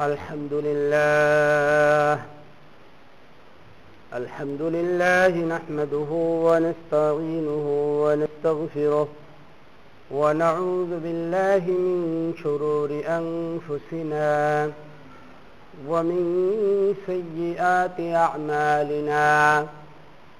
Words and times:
الحمد 0.00 0.52
لله. 0.52 2.22
الحمد 4.14 4.62
لله 4.62 5.28
نحمده 5.28 6.10
ونستعينه 6.46 7.66
ونستغفره 8.04 9.08
ونعوذ 10.10 11.00
بالله 11.04 11.62
من 11.66 12.34
شرور 12.42 12.90
أنفسنا 13.08 14.70
ومن 15.88 16.22
سيئات 17.06 18.00
أعمالنا. 18.00 19.66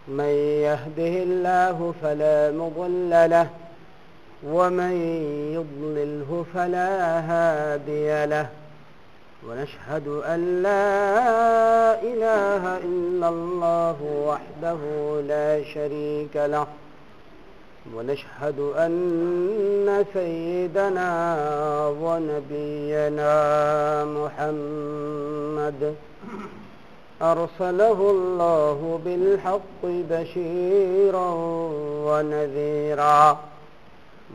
من 0.08 0.34
يهده 0.68 1.14
الله 1.28 1.94
فلا 2.02 2.50
مضل 2.50 3.10
له 3.30 3.48
ومن 4.46 4.92
يضلله 5.56 6.44
فلا 6.54 6.90
هادي 7.30 8.26
له. 8.26 8.48
ونشهد 9.46 10.08
أن 10.08 10.62
لا 10.62 12.02
إله 12.02 12.76
إلا 12.78 13.28
الله 13.28 13.96
وحده 14.26 14.78
لا 15.28 15.64
شريك 15.74 16.36
له 16.36 16.66
ونشهد 17.94 18.58
أن 18.76 20.04
سيدنا 20.14 21.10
ونبينا 22.02 23.34
محمد 24.04 25.94
أرسله 27.22 28.10
الله 28.10 29.00
بالحق 29.04 29.82
بشيرا 29.84 31.30
ونذيرا 32.06 33.38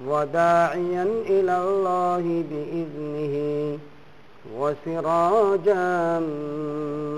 وداعيا 0.07 1.03
إلى 1.29 1.57
الله 1.57 2.43
بإذنه. 2.49 3.79
وسراجا 4.57 6.19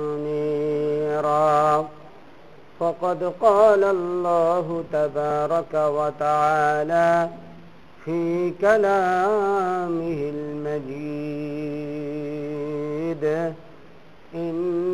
منيرا. 0.01 1.87
فقد 2.79 3.33
قال 3.41 3.83
الله 3.83 4.83
تبارك 4.93 5.73
وتعالى 5.73 7.29
في 8.05 8.51
كلامه 8.61 10.31
المجيد 10.35 11.65
إنا 14.35 14.85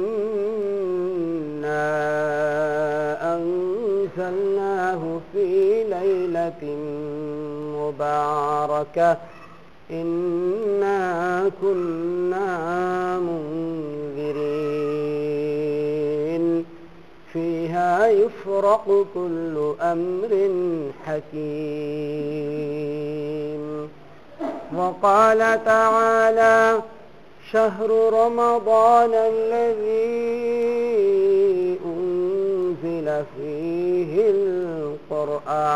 أنزلناه 3.36 5.20
في 5.34 5.84
ليلة 5.84 6.76
مباركة 7.78 9.18
إنا 9.92 11.52
كنا 11.62 13.20
منذرين 13.20 14.62
فيها 17.34 18.08
يفرق 18.08 19.06
كل 19.14 19.74
أمر 19.82 20.50
حكيم 21.06 22.52
وقال 24.76 25.40
تعالى 25.66 26.80
شهر 27.52 27.90
رمضان 28.14 29.14
الذي 29.14 30.32
أنزل 31.86 33.24
فيه 33.38 34.30
القرآن 35.12 35.72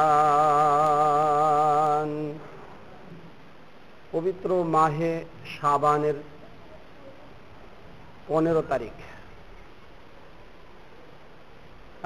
পবিত্র 4.15 4.49
মাহে 4.75 5.13
সাবানের 5.55 6.17
পনেরো 8.27 8.61
তারিখ। 8.71 8.95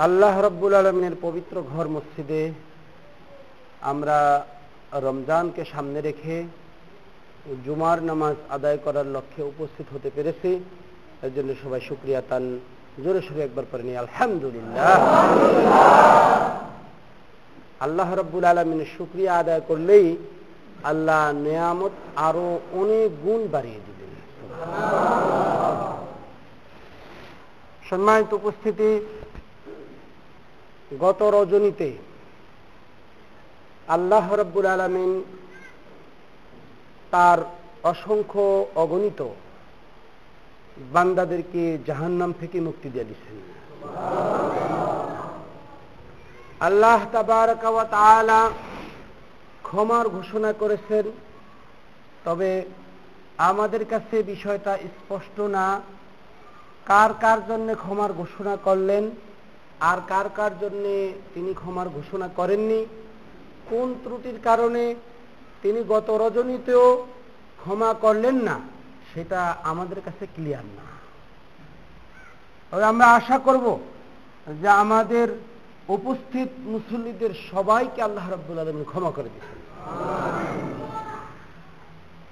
আল্লাহ 0.06 0.34
রব্বুল 0.48 0.74
আলমিনের 0.80 1.16
পবিত্র 1.26 1.56
ঘর 1.72 1.86
মসজিদে 1.96 2.44
আমরা 3.92 4.18
রমজানকে 5.08 5.62
সামনে 5.74 6.00
রেখে 6.08 6.38
জুমার 7.66 8.00
নামাজ 8.10 8.36
আদায় 8.56 8.80
করার 8.86 9.08
লক্ষ্যে 9.16 9.44
উপস্থিত 9.52 9.88
হতে 9.94 10.10
পেরেছি। 10.16 10.52
এর 11.26 11.32
জন্য 11.36 11.50
সবাই 11.64 11.82
শুক্রিয়া 11.90 12.22
তান 12.30 12.44
জোরে 13.04 13.22
সোরে 13.28 13.42
একবার 13.48 13.66
পরে 13.72 13.84
নিই। 13.88 13.98
আলহামদুলিল্লাহ। 14.04 14.90
আল্লাহ 17.86 18.10
রব্বুল 18.22 18.46
আলমিনের 18.52 18.90
শুক্রিয়া 18.98 19.34
আদায় 19.42 19.64
করলেই 19.70 20.08
আল্লাহ 20.84 21.32
নেয়ামত 21.34 21.92
আরও 22.16 22.60
অনেক 22.74 23.12
গুণ 23.24 23.48
বাড়িয়ে 23.48 23.80
দিবেন 23.80 24.10
সম্মানিত 27.90 28.34
উপস্থিতি, 28.34 29.00
গত 31.00 31.22
রজনীতে 31.22 31.98
আল্লাহ 33.88 34.36
রব্বুল 34.36 34.66
আলমিন 34.66 35.24
তার 37.12 37.40
অসংখ্য 37.84 38.66
অগণিত 38.76 39.22
বান্দাদেরকে 40.94 41.80
জাহান্নাম 41.86 42.34
থেকে 42.40 42.60
মুক্তি 42.60 42.90
দিয়ে 42.90 43.04
দিচ্ছেন 43.04 43.38
আল্লাহ 46.60 47.06
তাবারকালা 47.12 48.69
ক্ষমার 49.70 50.06
ঘোষণা 50.10 50.52
করেছেন, 50.54 51.06
তবে 52.26 52.50
আমাদের 53.50 53.84
কাছে 53.86 54.16
বিষয়টা 54.24 54.74
স্পষ্ট 54.96 55.38
না। 55.58 55.68
কার 56.86 57.12
কার 57.24 57.40
জন্য 57.48 57.68
ক্ষমার 57.76 58.12
ঘোষণা 58.14 58.54
করলেন, 58.64 59.04
আর 59.90 60.00
কার 60.08 60.28
কার 60.38 60.54
জন্য 60.60 60.86
তিনি 61.34 61.52
ক্ষমার 61.54 61.88
ঘোষণা 61.90 62.28
করেননি? 62.36 62.82
কোন 63.70 63.88
ত্রুটির 64.04 64.38
কারণে 64.44 64.84
তিনি 65.64 65.80
গত 65.88 66.08
রজনীতেও 66.24 66.86
ক্ষমা 67.62 67.92
করলেন 68.02 68.36
না, 68.48 68.56
সেটা 69.12 69.40
আমাদের 69.72 70.00
কাছে 70.06 70.24
ক্লিয়ার 70.36 70.68
না। 70.78 70.86
তবে 72.70 72.84
আমরা 72.84 73.06
আশা 73.20 73.38
করব 73.48 73.66
যে 74.62 74.70
আমাদের 74.84 75.28
উপস্থিত 75.98 76.50
মুসল্লিদের 76.74 77.34
সবাইকে 77.52 78.00
আল্লাহ 78.08 78.26
রব্বুল 78.30 78.60
আলমিন 78.60 78.86
ক্ষমা 78.92 79.12
করে 79.12 79.30
দিচ্ছেন 79.36 79.59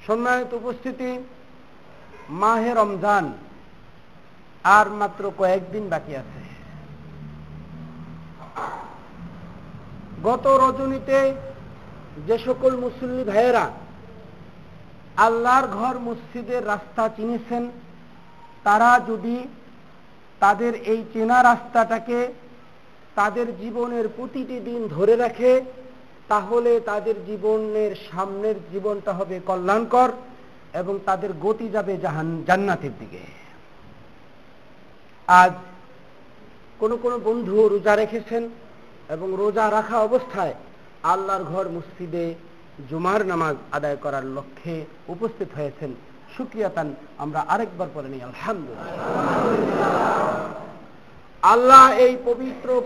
সম্মানিত 0.05 0.51
উপস্থিতি, 0.53 1.09
মাহে 2.41 2.71
রমজান 2.73 3.25
আর 4.77 4.87
মাত্র 4.99 5.23
কয়েকদিন 5.37 5.83
বাকি 5.93 6.13
আছে। 6.21 6.41
গত 10.23 10.45
রজনীতে 10.63 11.19
যে 12.27 12.35
সকল 12.47 12.71
মুসল্লি 12.83 13.23
ভাইয়েরা 13.31 13.65
আল্লাহর 15.25 15.67
ঘর 15.77 15.95
মসজিদের 16.07 16.61
রাস্তা 16.67 17.03
চিনেছেন, 17.17 17.63
তারা 18.63 18.89
যদি 19.09 19.37
তাদের 20.39 20.73
এই 20.91 20.99
চেনা 21.13 21.37
রাস্তাটাকে 21.43 22.19
তাদের 23.15 23.47
জীবনের 23.61 24.05
প্রতিটি 24.17 24.57
দিন 24.59 24.81
ধরে 24.95 25.15
রাখে 25.15 25.51
তাহলে 26.27 26.79
তাদের 26.79 27.25
জীবনের 27.25 27.95
সামনের 28.11 28.55
জীবনটা 28.71 29.13
হবে 29.13 29.39
কল্যাণকর 29.45 30.09
এবং 30.73 30.99
তাদের 31.05 31.29
গতি 31.41 31.69
যাবে 31.69 31.97
জাহান 31.97 32.43
জান্নাতের 32.47 32.91
দিকে। 32.99 33.19
আজ 35.27 35.51
কোন 36.79 36.97
কোন 36.97 37.17
বন্ধু 37.17 37.67
রোজা 37.67 37.95
রেখেছেন 37.95 38.49
এবং 39.09 39.33
রোজা 39.37 39.71
রাখা 39.71 39.99
অবস্থায় 39.99 40.53
আল্লাহর 41.03 41.43
ঘর 41.43 41.69
মসজিদে 41.69 42.35
জুমার 42.89 43.25
নামাজ 43.25 43.55
আদায় 43.71 43.95
করার 43.95 44.25
লক্ষ্যে 44.25 44.85
উপস্থিত 45.07 45.47
হয়েছেন। 45.55 45.93
সুক্রিয়াতান 46.37 46.93
আমরা 47.17 47.45
আরেকবার 47.47 47.87
পরে 47.93 48.09
নিই। 48.09 48.21
আলহামদুলিল্লাহ। 48.21 50.26
আল্লাহ 51.41 51.91
এই 51.91 52.17
পবিত্র 52.25 52.81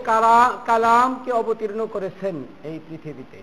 কালামকে 0.66 1.32
অবতীর্ণ 1.32 1.86
করেছেন 1.86 2.44
এই 2.64 2.80
পৃথিবীতে। 2.88 3.42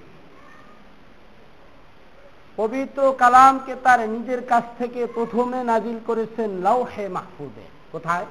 পবিত্র 2.56 3.13
কালামকে 3.17 3.75
তার 3.83 4.09
নিজের 4.09 4.45
কাছ 4.45 4.63
থেকে 4.77 5.06
প্রথমে 5.06 5.63
নাজিল 5.63 6.00
করেছেন 6.06 6.50
লৌহে 6.50 7.09
মাহফুজে। 7.09 7.65
কোথায়? 7.91 8.25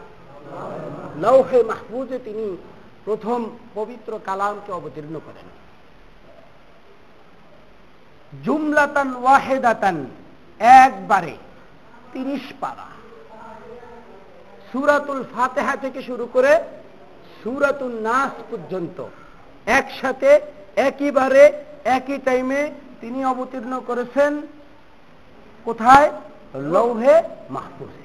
লৌহে 1.16 1.62
মাহফুজে 1.62 2.18
তিনি 2.18 2.56
প্রথম 3.04 3.50
পবিত্র 3.74 4.20
কালামকে 4.24 4.72
অবতীর্ণ 4.72 5.20
করেন। 5.26 5.48
জুমলাতান 8.44 9.16
ওয়াহেদাতান 9.16 10.06
একবারে 10.58 11.36
তিরিশ 12.12 12.52
পারা। 12.60 12.97
সুরাতুল 14.71 15.21
ফাতেহা 15.33 15.75
থেকে 15.75 15.99
শুরু 16.09 16.25
করে 16.35 16.53
সুরাতুল 17.39 17.93
নাস 18.07 18.33
পর্যন্ত 18.51 18.97
একসাথে 19.69 20.29
একইবারে 20.87 21.43
একই 21.97 22.17
টাইমে 22.27 22.61
তিনি 23.01 23.19
অবতীর্ণ 23.25 23.73
করেছেন 23.89 24.31
কোথায় 25.65 26.07
লৌহে 26.73 27.15
মাহফুজে 27.55 28.03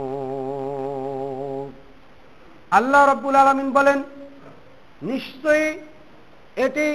আল্লাহ 2.79 3.03
রব্বুল 3.13 3.37
আলমিন 3.43 3.69
বলেন, 3.79 3.99
নিশ্চয়ই 5.11 5.69
এটি 6.65 6.87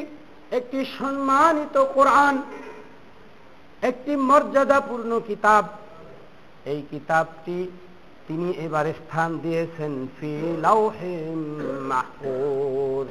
একটি 0.58 0.80
সম্মানিত 1.00 1.76
কোরআন, 1.96 2.36
একটি 3.90 4.14
মর্যাদাপূর্ণ 4.30 5.12
কিতাব। 5.30 5.66
এই 6.72 6.80
কিতাবটি 6.92 7.58
তিনি 8.28 8.48
এবারে 8.66 8.92
স্থান 9.02 9.30
দিয়েছেন 9.44 9.92
ফি 10.16 10.31
লৌহে 10.68 11.16
মাহফুজ 11.92 13.08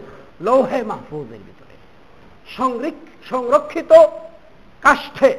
লৌহে 0.46 0.80
মাহফুজের 0.90 1.42
ভিতরে। 1.48 1.74
সংরক্ষিত 3.30 3.92
কাষ্ঠে, 4.84 5.30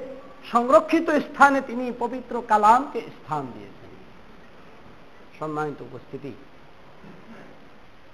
সংরক্ষিত 0.51 1.07
স্থানে 1.27 1.59
তিনি 1.69 1.85
পবিত্র 2.03 2.33
কালামকে 2.51 2.99
স্থান 3.17 3.43
দিয়েছেন। 3.55 3.91
সম্মানিত 5.39 5.79
উপস্থিতি 5.89 6.31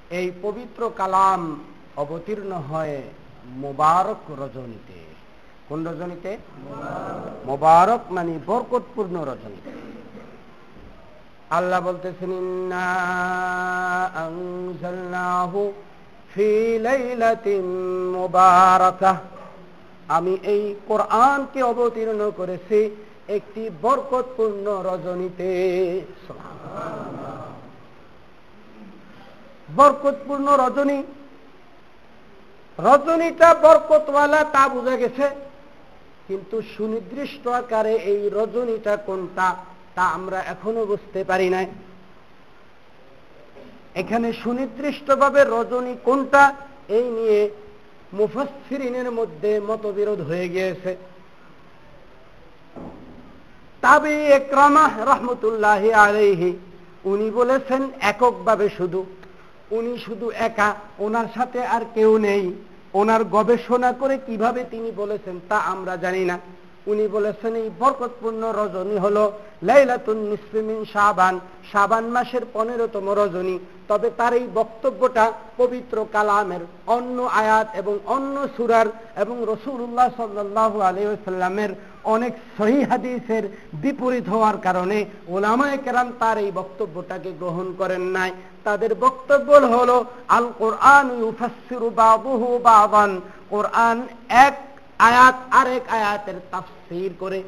এই 0.10 0.32
পবিত্র 0.42 0.92
কালাম 0.98 1.64
অবতীর্ণ 1.98 2.52
হয় 2.52 3.02
মোবারক 3.46 4.32
রজনীতে। 4.32 5.00
কোন 5.70 5.88
রজনীতে? 5.88 6.38
মোবারক 7.46 8.12
মানে 8.12 8.40
বরকতপূর্ণ 8.46 9.24
রজনীতে। 9.24 9.72
আল্লাহ 11.50 11.82
বলতেছেন 11.82 12.32
আমি 20.08 20.38
এই 20.44 20.76
কোরআনকে 20.88 21.64
অবতীর্ণ 21.64 22.32
করেছি 22.38 22.96
একটি 23.28 23.70
বরকতপূর্ণ 23.82 24.84
রজনীতে। 24.86 25.52
বরকতপূর্ণ 29.76 30.48
রজনী। 30.48 31.04
রজনীটা 32.80 33.54
বরকতওয়ালা 33.54 34.44
তা 34.44 34.70
বোঝা 34.70 34.96
গেছে। 34.96 35.30
কিন্তু 36.28 36.62
সুনির্দিষ্ট 36.78 37.48
আকারে 37.48 37.94
এই 37.96 38.30
রজনীটা 38.30 38.98
কোনটা 38.98 39.56
তা 39.96 40.02
আমরা 40.02 40.40
এখনও 40.40 40.86
বুঝতে 40.86 41.24
পারি 41.24 41.50
নাই। 41.50 41.66
এখানে 43.96 44.34
সুনির্দিষ্টভাবে 44.34 45.44
রজনী 45.44 45.96
কোনটা, 46.04 46.54
এই 46.90 47.04
নিয়ে 47.04 47.50
মুফাসিরিনের 48.14 49.12
মধ্যে 49.12 49.60
মতবিরোধ 49.60 50.22
হয়ে 50.22 50.50
গিয়েছে। 50.50 50.98
তাবে 53.82 54.26
একরামা 54.26 54.90
রহমতুল্লাহ 55.06 55.90
আলাইহি, 55.90 56.58
উনি 57.04 57.32
বলেছেন, 57.32 57.92
এককভাবে 58.02 58.70
শুধু। 58.78 59.06
উনি 59.72 60.00
শুধু 60.06 60.32
একা, 60.32 60.76
ওনার 61.00 61.26
সাথে 61.36 61.66
আর 61.66 61.82
কেউ 61.94 62.18
নেই। 62.18 62.54
ওনার 62.94 63.24
গবেষণা 63.24 63.92
করে 63.92 64.18
কীভাবে 64.26 64.66
তিনি 64.72 64.92
বলেছেন 64.96 65.40
তা 65.50 65.58
আমরা 65.58 65.98
জানি 65.98 66.26
না। 66.26 66.40
উনি 66.88 67.08
বলেছেন, 67.08 67.56
এই 67.56 67.70
বরকতপূর্ণ 67.80 68.52
রজনী 68.52 68.98
হল 68.98 69.32
লাইলাতুন 69.64 70.18
নিসমিন 70.18 70.86
সাবান 70.94 71.40
সাবান 71.72 72.04
মাসের 72.04 72.42
পনেরোতম 72.54 73.10
রজনী। 73.10 73.60
তবে 73.88 74.10
তার 74.18 74.34
এই 74.34 74.48
বক্তব্যটা 74.54 75.32
পবিত্র 75.58 76.06
কালামের 76.14 76.60
অন্য 76.88 77.22
আয়াত 77.22 77.68
এবং 77.76 78.00
অন্য 78.06 78.48
সুরার 78.58 78.86
এবং 79.16 79.46
রসুল্লাহ 79.48 80.10
সাল্লাহু 80.18 80.82
আলিয়াল্লামের 80.82 81.70
অনেক 82.06 82.34
সহি 82.58 82.80
হাদিসের 82.84 83.44
বিপরীত 83.74 84.26
হওয়ার 84.30 84.58
কারণে 84.58 85.06
ওলামায় 85.28 85.78
কেরাম 85.78 86.08
তার 86.20 86.38
এই 86.38 86.52
বক্তব্যটাকে 86.52 87.32
গ্রহণ 87.40 87.68
করেন 87.78 88.02
নাই। 88.02 88.32
তাদের 88.64 88.96
বক্তব্য 88.96 89.50
হল, 89.54 89.92
আল 90.28 90.46
কোরআন 90.58 91.08
কোরআন 93.50 93.98
এক 94.30 94.56
আয়াত 95.00 95.36
আরেক 95.52 95.84
আয়াতের 95.90 96.36
তাফসির 96.52 97.12
করে। 97.20 97.44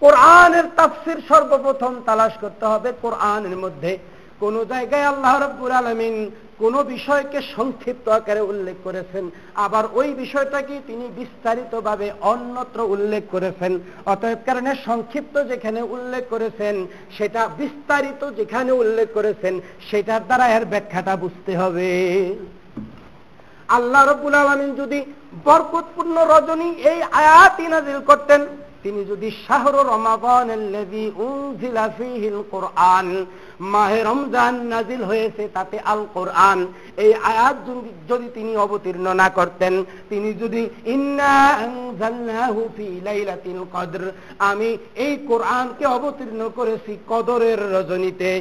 কোরআনের 0.00 0.66
তাফসির 0.76 1.18
সর্বপ্রথম 1.28 1.92
তালাশ 2.06 2.32
করতে 2.40 2.66
হবে 2.66 2.92
কোরআনের 3.02 3.56
মধ্যে। 3.56 3.98
কোন 4.40 4.64
জায়গায় 4.64 5.04
আল্লাহ 5.04 5.34
রব্বুল 5.40 5.72
আলমিন 5.72 6.30
কোন 6.60 6.74
বিষয়কে 6.94 7.38
সংক্ষিপ্ত 7.56 8.06
আকারে 8.08 8.42
উল্লেখ 8.50 8.76
করেছেন। 8.84 9.24
আবার 9.64 9.84
ওই 9.92 10.08
বিষয়টাকে 10.22 10.74
তিনি 10.86 11.06
বিস্তারিতভাবে 11.20 12.08
অন্যত্র 12.32 12.80
উল্লেখ 12.94 13.22
করেছেন। 13.30 13.72
অতএব 14.12 14.40
কারণে 14.46 14.70
সংক্ষিপ্ত 14.86 15.34
যেখানে 15.50 15.80
উল্লেখ 15.94 16.22
করেছেন, 16.30 16.74
সেটা 17.16 17.42
বিস্তারিত 17.60 18.22
যেখানে 18.38 18.70
উল্লেখ 18.72 19.08
করেছেন, 19.14 19.54
সেটার 19.90 20.22
দ্বারা 20.28 20.46
এর 20.56 20.64
ব্যাখ্যাটা 20.64 21.14
বুঝতে 21.16 21.52
হবে। 21.60 21.88
আল্লাহ 23.76 24.02
রব্বুল 24.04 24.34
আলমিন 24.34 24.70
যদি 24.82 25.00
বরকতপূর্ণ 25.44 26.16
রজনী 26.32 26.70
এই 26.90 26.98
আয়াতি 27.22 27.64
নাজিল 27.68 27.98
করতেন 28.10 28.40
তিনি 28.82 29.00
যদি 29.04 29.28
মাহে 33.72 33.98
রমজান 34.02 34.54
নাজিল 34.72 35.02
হয়েছে 35.02 35.48
তাতে 35.54 35.76
আল 35.92 36.00
কোরআন, 36.14 36.58
এই 36.96 37.12
আয়াত 37.14 37.56
যদি 38.08 38.28
তিনি 38.34 38.52
অবতীর্ণ 38.56 39.06
না 39.22 39.28
করতেন, 39.28 39.74
তিনি 40.10 40.28
যদি 40.34 40.62
আমি 44.50 44.68
এই 45.04 45.12
কোরআনকে 45.28 45.84
অবতীর্ণ 45.86 46.40
করেছি 46.54 46.92
কদরের 47.08 47.60
রজনীতে। 47.72 48.32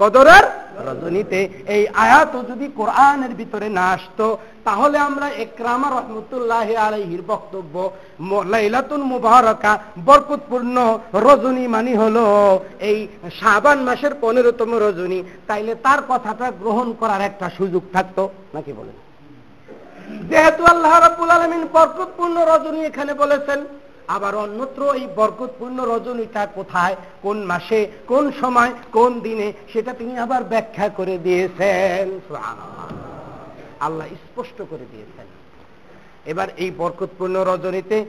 কদরের 0.00 0.44
রজনীতে। 0.88 1.40
এই 1.74 1.82
আয়াত 2.04 2.32
যদি 2.50 2.66
কোরআনের 2.78 3.32
ভিতরে 3.40 3.68
না 3.78 3.84
আসতো, 3.96 4.26
তাহলে 4.66 4.96
আমরা 5.08 5.26
একরামা 5.44 5.88
রহমতুল্লাহ 5.90 6.68
আলহির 6.86 7.22
বক্তব্য 7.32 7.74
লাইলাতুন 8.52 9.00
মুবারকা, 9.12 9.72
বরকতপূর্ণ 10.08 10.76
রজনী 11.26 11.64
মানি 11.74 11.92
হলো 12.02 12.24
এই 12.90 12.98
শাবান 13.38 13.78
মাসের 13.88 14.12
পনেরোতম 14.22 14.70
রজনী। 14.84 15.20
তাইলে 15.48 15.72
তার 15.84 16.00
কথাটা 16.10 16.46
গ্রহণ 16.62 16.88
করার 17.00 17.22
একটা 17.28 17.46
সুযোগ 17.58 17.82
থাকতো, 17.94 18.22
নাকি 18.54 18.72
বলেন? 18.78 18.96
যেহেতু 20.30 20.62
আল্লাহ 20.72 20.92
রাবুল 20.98 21.30
আলমিন 21.36 21.62
বরকতপূর্ণ 21.74 22.36
রজনী 22.52 22.80
এখানে 22.90 23.12
বলেছেন 23.22 23.58
আবার 24.08 24.34
অন্যত্র 24.34 24.92
এই 24.94 25.06
বরকতপূর্ণ 25.16 25.84
রজনীটা 25.84 26.46
কোথায়? 26.46 26.96
কোন 27.22 27.42
মাসে, 27.42 27.86
কোন 28.06 28.32
সময়, 28.40 28.72
কোন 28.92 29.20
দিনে? 29.20 29.52
সেটা 29.72 29.92
তিনি 29.92 30.18
আবার 30.18 30.44
ব্যাখ্যা 30.44 30.88
করে 30.88 31.18
দিয়েছেন। 31.18 32.20
আল্লাহ 33.80 34.06
স্পষ্ট 34.06 34.62
করে 34.70 34.84
দিয়েছেন। 34.90 35.26
এবার 36.26 36.48
এই 36.56 36.70
বরকতপূর্ণ 36.78 37.36
রজনীতে 37.36 38.04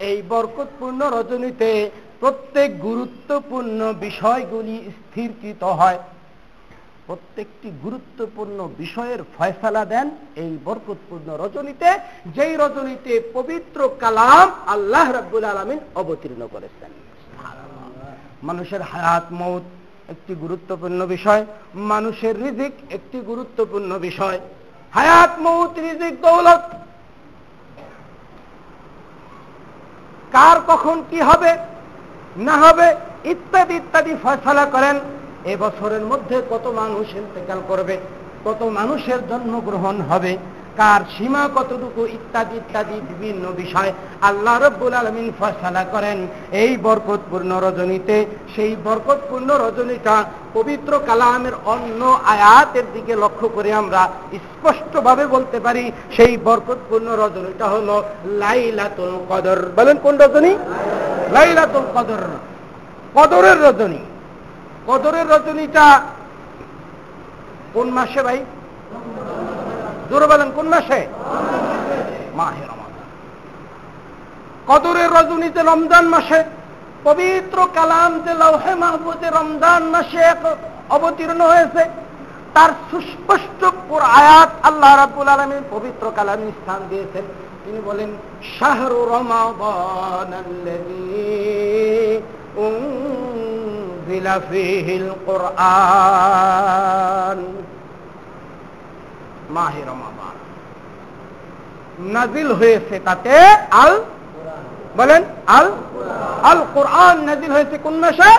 এই 0.00 0.22
বরকতপূর্ণ 0.28 1.10
রজনীতে 1.10 1.90
প্রত্যেক 2.20 2.80
গুরুত্বপূর্ণ 2.80 3.92
বিষয়গুলি 4.00 4.90
স্থিরকৃত 4.90 5.64
হয়। 5.64 5.98
প্রত্যেকটি 7.06 7.68
গুরুত্বপূর্ণ 7.84 8.58
বিষয়ের 8.78 9.20
ফয়সালা 9.38 9.84
দেন 9.84 10.06
এই 10.42 10.52
বরকতপূর্ণ 10.64 11.28
রজনীতে, 11.42 11.90
যেই 12.26 12.56
রজনীতে 12.56 13.12
পবিত্র 13.32 13.78
কালাম 14.00 14.46
আল্লাহ 14.66 15.06
রাব্বুল 15.12 15.44
আলমিন 15.44 15.78
অবতীর্ণ 15.94 16.42
করেছেন। 16.52 16.90
মানুষের 18.42 18.82
হায়াত, 18.82 19.26
মৌত 19.32 19.64
একটি 20.08 20.32
গুরুত্বপূর্ণ 20.34 21.00
বিষয়, 21.06 21.42
মানুষের 21.74 22.34
রিজিক 22.44 22.72
একটি 22.90 23.18
গুরুত্বপূর্ণ 23.20 23.90
বিষয়। 23.98 24.38
হায়াত, 24.92 25.32
মৌত, 25.38 25.72
রিজিক, 25.78 26.14
দৌলত। 26.20 26.64
কার 30.32 30.58
কখন 30.66 30.96
কি 31.10 31.20
হবে, 31.20 31.52
না 32.36 32.54
হবে, 32.64 32.88
ইত্যাদি 33.24 33.74
ইত্যাদি 33.76 34.12
ফয়সলা 34.22 34.64
করেন। 34.66 34.96
এবছরের 35.44 36.00
মধ্যে 36.00 36.42
কত 36.50 36.66
মানুষ 36.66 37.14
ইন্তেকাল 37.14 37.60
করবে, 37.68 37.98
কত 38.44 38.62
মানুষের 38.62 39.20
জন্মগ্রহণ 39.28 40.00
হবে, 40.00 40.38
কার 40.76 41.00
সীমা 41.18 41.48
কতটুকু, 41.54 42.06
ইত্যাদি 42.06 42.56
ইত্যাদি 42.56 43.00
বিভিন্ন 43.08 43.52
বিষয় 43.56 43.92
আল্লাহ 44.22 44.62
রব্বুল 44.62 44.94
আলমিন 44.94 45.32
ফয়সালা 45.38 45.84
করেন। 45.84 46.26
এই 46.52 46.76
বরকতপূর্ণ 46.76 47.60
রজনীতে, 47.60 48.26
সেই 48.56 48.76
বরকতপূর্ণ 48.84 49.48
রজনীটা 49.54 50.24
পবিত্র 50.54 51.00
কালামের 51.06 51.52
অন্য 51.66 52.18
আয়াতের 52.24 52.82
দিকে 52.92 53.16
লক্ষ্য 53.16 53.48
করে 53.48 53.72
আমরা 53.72 54.08
স্পষ্টভাবে 54.32 55.26
বলতে 55.26 55.60
পারি, 55.60 55.92
সেই 56.16 56.36
বরকতপূর্ণ 56.36 57.08
রজনীটা 57.08 57.66
হলো 57.68 58.02
লাইলাতুল 58.24 59.12
কদর। 59.28 59.58
বলেন 59.76 59.96
কোন 60.02 60.16
রজনী? 60.16 60.56
লাইলাতুল 61.32 61.86
কদর। 61.94 62.22
কদরের 63.14 63.62
রজনী। 63.62 63.98
কদরের 64.88 65.26
রজনীটা 65.34 65.86
কোন 67.74 67.88
মাসে 67.98 68.20
ভাই? 68.26 68.38
জোরে 70.10 70.26
বলেন, 70.32 70.48
কোন 70.56 70.66
মাসে? 70.74 71.00
মাহে 72.38 72.64
কদরের 74.70 75.10
রজনীতে 75.18 75.60
রমজান 75.62 76.04
মাসে, 76.14 76.40
পবিত্র 77.04 77.58
কালাম 77.76 78.12
যে 78.24 78.32
লৌহে 78.42 78.74
মাহবুদে 78.82 79.28
রমজান 79.38 79.82
মাসে 79.94 80.20
এক 80.32 80.42
অবতীর্ণ 80.96 81.40
হয়েছে, 81.52 81.82
তার 82.54 82.70
সুস্পষ্ট 82.90 83.60
আয়াত 84.18 84.50
আল্লাহ 84.68 84.90
রাবুল 85.02 85.28
আলমী 85.34 85.58
পবিত্র 85.74 86.04
কালামী 86.16 86.48
স্থান 86.60 86.80
দিয়েছেন 86.90 87.24
তিনি 87.64 87.80
বলেন, 87.88 88.10
শাহরু 88.56 89.00
রমাদান 94.08 94.40
ফিহিল 94.50 95.10
কোরআন 95.26 95.64
মাহে 99.50 99.82
রমাদান। 99.90 100.36
নাজিল 102.12 102.52
হয়েছে 102.52 103.00
তাতে 103.04 103.56
আল 103.70 104.00
বলেন, 104.96 105.22
আল 105.46 105.72
আল 106.42 106.58
কোরআন 106.74 107.24
নাজিল 107.24 107.52
হয়েছে 107.52 107.78
কোন 107.78 107.94
মাসে? 107.94 108.38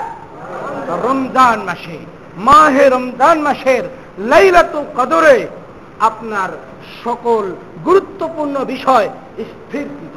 রমজান 1.06 1.60
মাসে। 1.60 1.98
মাহে 2.38 2.90
রমজান 2.90 3.42
মাসের 3.42 3.84
লাইলাতুল 4.32 4.86
কদরে 4.98 5.48
আপনার 6.00 6.50
সকল 7.04 7.54
গুরুত্বপূর্ণ 7.86 8.66
বিষয় 8.66 9.10
স্থিরকৃত 9.52 10.16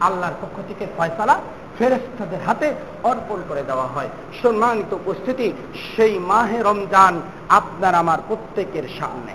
আল্লাহর 0.00 0.34
পক্ষ 0.42 0.56
থেকে 0.68 0.86
ফয়সালা 0.96 1.40
ফেরেস্তাদের 1.78 2.38
হাতে 2.46 2.74
অর্পণ 3.02 3.42
করে 3.48 3.62
দেওয়া 3.62 3.86
হয়। 3.86 4.08
সম্মানিত 4.42 4.92
উপস্থিতি, 4.92 5.52
সেই 5.96 6.18
মাহে 6.18 6.62
রমজান 6.62 7.20
আপনার 7.48 7.94
আমার 7.94 8.18
প্রত্যেকের 8.28 8.82
সামনে। 8.98 9.34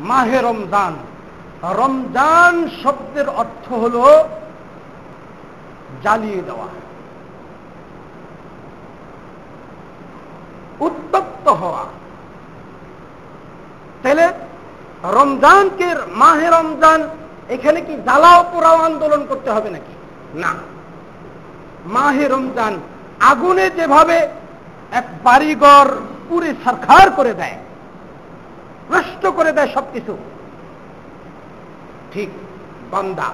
মাহে 0.00 0.38
রমজান 0.42 0.94
রমজান 1.62 2.68
শব্দের 2.82 3.28
অর্থ 3.28 3.72
হল 3.72 4.24
জ্বালিয়ে 6.02 6.42
দেওয়া। 6.42 6.66
উত্তপ্ত 10.80 11.48
হওয়া। 11.48 11.84
তাহলে 14.02 14.32
রমজানকে 15.02 15.94
মাহে 16.08 16.48
রমজান, 16.48 17.08
এখানে 17.48 17.80
কি 17.80 17.94
জ্বালাও 17.94 18.44
পোড়াও 18.52 18.76
আন্দোলন 18.76 19.26
করতে 19.28 19.50
হবে 19.50 19.70
নাকি? 19.70 19.97
না। 20.42 20.52
মাহে 21.94 22.24
রমজান 22.34 22.74
আগুনে 23.30 23.66
যেভাবে 23.78 24.18
এক 24.98 25.06
বাড়িঘর 25.26 25.88
পুরে 26.28 26.50
সরকার 26.64 27.06
করে 27.18 27.32
দেয় 27.40 27.56
নষ্ট 28.92 29.22
করে 29.38 29.50
দেয় 29.56 29.70
সবকিছু, 29.76 30.12
ঠিক 32.12 32.30
বান্দা 32.92 33.28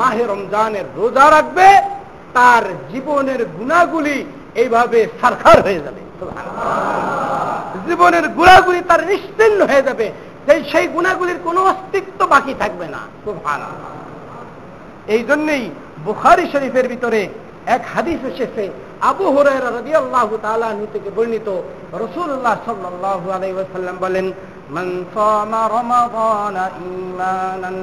মাহে 0.00 0.24
রমজানের 0.32 0.86
রোজা 0.98 1.26
রাখবে, 1.36 1.68
তার 2.36 2.64
জীবনের 2.92 3.40
গুণাগুলি 3.56 4.16
এইভাবে 4.62 4.98
সারখার 5.20 5.58
হয়ে 5.66 5.84
যাবে। 5.86 6.02
জীবনের 7.88 8.26
গুণাগুলি 8.38 8.80
তার 8.90 9.00
নিশ্চিন্ন 9.12 9.60
হয়ে 9.70 9.86
যাবে 9.88 10.06
সেই 10.70 10.86
গুণাগুলির 10.94 11.38
কোনো 11.46 11.60
অস্তিত্ব 11.72 12.20
বাকি 12.32 12.52
থাকবে 12.62 12.86
না। 12.94 13.00
এই 15.14 15.22
জন্যই 15.28 15.64
বুখারি 16.05 16.45
শরীফের 16.51 16.87
ভিতরে 16.87 17.21
এক 17.67 17.81
হাদিস 17.93 18.19
এসেছে 18.31 18.63
আবু 19.01 19.25
হরাই 19.35 19.59
রবি 19.67 19.93
আল্লাহ 19.93 20.29
তালু 20.41 20.85
থেকে 20.93 21.09
বর্ণিত 21.09 21.49
রসুল্লাহ 21.93 22.55
সাল্লাহ 22.65 23.21
আলাইসাল্লাম 23.29 23.97
বলেন 23.99 24.27
من 24.67 25.05
صام 25.15 25.55
رمضان 25.55 26.57
إيمانا 26.57 27.73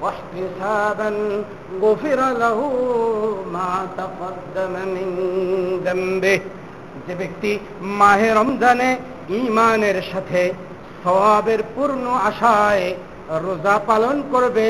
واحتسابا 0.00 1.10
غفر 1.82 2.20
له 2.34 2.58
ما 3.52 3.72
تقدم 3.96 4.74
من 4.86 5.08
ذنبه 5.84 6.40
যে 7.08 7.14
ব্যক্তি 7.14 7.52
মাহে 8.00 8.28
রমজানে 8.34 8.90
ইমানের 9.36 9.98
সাথে 10.12 10.42
সওয়াবের 11.02 11.60
পূর্ণ 11.74 12.04
আশায় 12.28 12.86
রোজা 13.44 13.76
পালন 13.86 14.16
করবে 14.32 14.68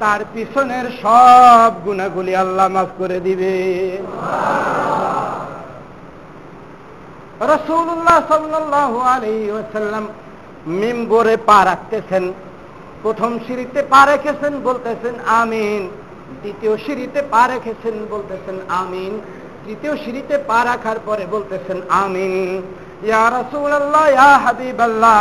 তার 0.00 0.20
পিছনের 0.34 0.86
সব 1.02 1.72
গুণাগুলি 1.86 2.32
আল্লাহ 2.42 2.66
মাফ 2.74 2.90
করে 3.00 3.18
দিবে। 3.26 3.54
রসুল্লাহ 7.52 8.18
সাল্লাহ 8.32 8.92
আলী 9.12 9.36
ওসাল্লাম 9.58 10.04
মিম্বরে 10.80 11.36
পা 11.48 11.58
রাখতেছেন, 11.70 12.24
প্রথম 13.02 13.30
সিঁড়িতে 13.44 13.80
পা 13.92 14.00
রেখেছেন, 14.10 14.52
বলতেছেন 14.68 15.14
আমিন। 15.40 15.82
দ্বিতীয় 16.42 16.74
সিঁড়িতে 16.84 17.20
পা 17.32 17.42
রেখেছেন, 17.52 17.94
বলতেছেন 18.14 18.56
আমিন। 18.80 19.12
তৃতীয় 19.64 19.94
সিঁড়িতে 20.02 20.34
পা 20.48 20.58
রাখার 20.68 20.98
পরে 21.06 21.24
বলতেছেন 21.34 21.78
আমিন। 22.02 22.32
ইয়া 23.08 23.24
রসুল 23.38 23.70
আল্লাহ 23.80 24.04
ইয়া 24.16 24.32
হাবিব 24.44 24.78
আল্লাহ 24.88 25.16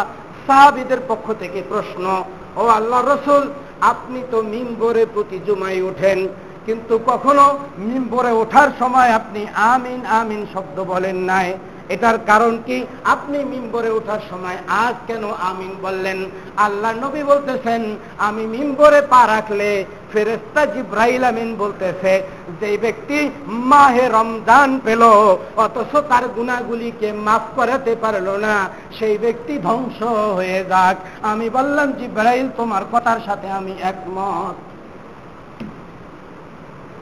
সাহাবিদের 0.48 1.01
পক্ষ 1.10 1.27
থেকে 1.41 1.60
প্রশ্ন, 1.72 2.05
ও 2.60 2.63
আল্লাহ 2.77 3.00
রসুল 3.13 3.43
আপনি 3.81 4.19
তো 4.31 4.38
মিম্বরে 4.53 5.03
প্রতি 5.05 5.38
জুমাই 5.46 5.81
ওঠেন, 5.81 6.19
কিন্তু 6.65 6.93
কখনো 7.05 7.46
মিম্বরে 7.77 8.31
ওঠার 8.41 8.69
সময় 8.79 9.10
আপনি 9.19 9.41
আমিন 9.74 10.01
আমিন 10.19 10.41
শব্দ 10.53 10.77
বলেন 10.91 11.17
নাই। 11.31 11.48
এটার 11.89 12.17
কারণ 12.29 12.53
কি? 12.67 12.77
আপনি 13.13 13.38
মিম্বরে 13.51 13.89
ওঠার 13.89 14.22
সময় 14.29 14.58
আজ 14.84 14.96
কেন 15.08 15.24
আমিন 15.50 15.72
বললেন? 15.82 16.20
আল্লাহ 16.65 16.91
নবী 17.06 17.22
বলতেছেন, 17.24 17.82
আমি 18.17 18.44
মিম্বরে 18.46 19.01
পা 19.01 19.22
রাখলে 19.27 19.70
ফেরেস্তা 20.12 20.62
জিব্রাইল 20.65 21.24
আমিন 21.24 21.50
বলতেছে 21.56 22.13
যে 22.60 22.77
ব্যক্তি 22.77 23.17
মাহে 23.72 24.06
রমজান 24.17 24.70
পেল, 24.86 25.03
অথচ 25.63 25.91
তার 26.10 26.25
গুণাগুলিকে 26.36 27.10
মাফ 27.25 27.44
করাতে 27.56 27.94
পারল 28.03 28.27
না, 28.46 28.56
সেই 28.98 29.15
ব্যক্তি 29.17 29.53
ধ্বংস 29.67 30.00
হয়ে 30.38 30.60
যাক। 30.72 30.96
আমি 31.32 31.48
বললাম, 31.50 31.88
জিব্রাইল, 32.00 32.48
তোমার 32.58 32.84
কথার 32.91 33.20
সাথে 33.25 33.48
আমি 33.60 33.74
একমত। 33.91 34.56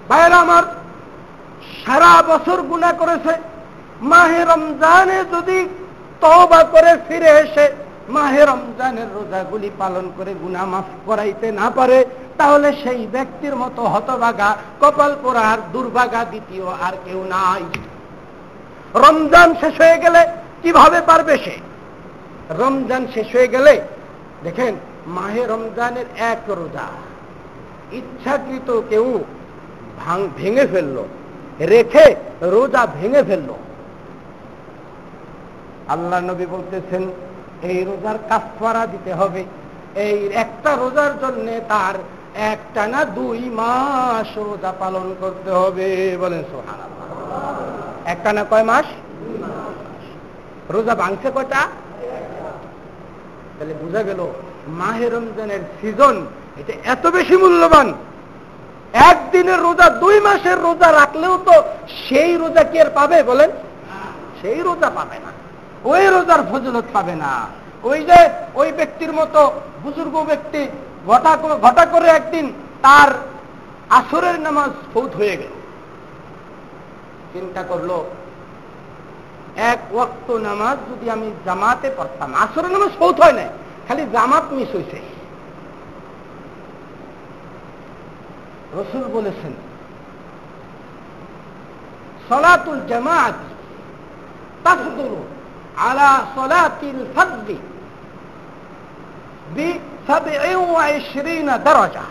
ভাইরা 0.10 0.38
আমার, 0.46 0.64
সারা 1.82 2.12
বছর 2.32 2.58
গুণা 2.62 2.92
করেছে। 2.94 3.34
মাহে 4.12 4.42
রমজানে 4.52 5.18
যদি 5.34 5.60
তবা 6.22 6.62
করে 6.74 6.92
ফিরে 7.08 7.32
এসে 7.44 7.66
মাহে 8.16 8.42
রমজানের 8.52 9.10
রোজাগুলি 9.18 9.70
পালন 9.82 10.06
করে 10.18 10.32
গুনা 10.42 10.64
মাফ 10.72 10.88
করাইতে 11.06 11.48
না 11.52 11.68
পারে, 11.78 11.98
তাহলে 12.40 12.70
সেই 12.84 13.02
ব্যক্তির 13.16 13.56
মতো 13.62 13.82
হতভাগা, 13.94 14.50
কপাল 14.82 15.12
পোড়ার 15.24 15.60
দুর্ভাগা 15.74 16.22
দ্বিতীয় 16.32 16.68
আর 16.86 16.94
কেউ 17.06 17.20
নাই। 17.34 17.64
রমজান 19.04 19.50
শেষ 19.62 19.76
হয়ে 19.82 19.98
গেলে 20.04 20.22
কীভাবে 20.64 21.00
পারবে 21.02 21.36
সে? 21.46 21.56
রমজান 22.62 23.04
শেষ 23.14 23.28
হয়ে 23.36 23.50
গেলে, 23.56 23.74
দেখেন, 24.44 24.74
মাহে 25.18 25.42
রমজানের 25.54 26.08
এক 26.32 26.42
রোজা, 26.60 26.88
ইচ্ছাকৃত 28.00 28.70
কেউ 28.90 29.08
ভেঙে 30.40 30.66
ফেলল, 30.74 30.98
রেখে 31.74 32.06
রোজা 32.54 32.84
ভেঙে 32.98 33.24
ফেলল। 33.30 33.50
আল্লাহ 35.94 36.20
নবী 36.30 36.46
বলতেছেন, 36.56 37.04
এই 37.70 37.80
রোজার 37.90 38.18
কাফারা 38.30 38.84
দিতে 38.94 39.12
হবে। 39.20 39.42
এই 40.06 40.18
একটা 40.44 40.72
রোজার 40.82 41.14
জন্য 41.24 41.48
তার 41.72 41.96
একটা 42.52 42.84
না 42.94 43.02
দুই 43.18 43.42
মাস 43.60 44.30
রোজা 44.50 44.72
পালন 44.82 45.08
করতে 45.22 45.52
হবে। 45.62 45.88
বলেন 46.24 46.42
সোহান 46.52 46.80
একটা 48.14 48.30
না 48.34 48.44
কয় 48.52 48.66
মাস? 48.72 48.88
রোজা 50.76 50.94
ভাঙছে 51.02 51.30
কয়টা? 51.36 51.62
তাহলে 53.56 53.74
বোঝা 53.84 54.02
গেল, 54.10 54.22
মাহে 54.80 55.06
রমজানের 55.10 55.62
সিজন 55.78 56.16
এটা 56.60 56.74
এত 56.94 57.04
বেশি 57.16 57.36
মূল্যবান। 57.44 57.88
একদিনের 59.12 59.60
রোজা 59.68 59.88
দুই 60.04 60.18
মাসের 60.28 60.58
রোজা 60.68 60.90
রাখলেও 61.00 61.36
তো 61.48 61.56
সেই 62.06 62.32
রোজা 62.42 62.64
কি 62.70 62.78
আর 62.84 62.90
পাবে 63.00 63.18
বলেন? 63.30 63.50
সেই 64.42 64.60
রোজা 64.68 64.90
পাবে 64.98 65.18
না। 65.26 65.32
ওই 65.84 66.04
রোজার 66.14 66.42
ফজলত 66.52 66.88
পাবে 66.94 67.16
না। 67.24 67.34
ওই 67.90 68.00
যে 68.10 68.20
ওই 68.60 68.70
ব্যক্তির 68.72 69.12
মতো 69.14 69.40
বুজুর্গ 69.84 70.16
ব্যক্তি 70.30 70.62
ঘটা 71.10 71.32
ঘটা 71.66 71.84
করে 71.94 72.08
একদিন 72.08 72.46
তার 72.86 73.10
আসরের 74.00 74.38
নামাজ 74.48 74.72
ফৌত 74.94 75.12
হয়ে 75.20 75.36
গেল। 75.42 75.54
চিন্তা 77.34 77.62
করল, 77.64 77.92
এক 79.72 79.80
ওয়াক্ত 79.92 80.28
নামাজ 80.48 80.78
যদি 80.90 81.06
আমি 81.16 81.28
জামাতে 81.46 81.88
পড়তাম, 81.98 82.30
আসরের 82.44 82.72
নামাজ 82.72 82.92
ফৌত 83.00 83.16
হয় 83.24 83.36
না 83.40 83.46
খালি 83.88 84.04
জামাত 84.16 84.46
মিস 84.58 84.70
হয়েছে 84.76 85.00
রসুল 88.78 89.06
বলেছেন, 89.18 89.54
সলাতুল 92.30 92.82
জামাত 92.90 93.38
তাফদুল 95.78 95.86
আলা 95.90 96.26
সলাতিল 96.36 97.06
ফজরি 97.16 97.60
বিশরিনা 99.56 101.58
দরজা। 101.58 102.02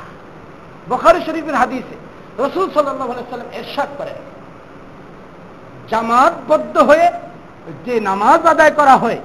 বখারি 0.88 1.20
শরীফের 1.26 1.54
হাদিসে 1.54 1.96
রসুল 2.38 2.72
সাল্লাম 2.72 3.48
এরশাদ 3.52 3.88
করেন, 3.98 4.14
জামাতবদ্ধ 5.90 6.78
হয়ে 6.78 7.10
যে 7.86 8.00
নামাজ 8.00 8.46
আদায় 8.46 8.70
করা 8.70 8.96
হয়, 8.96 9.18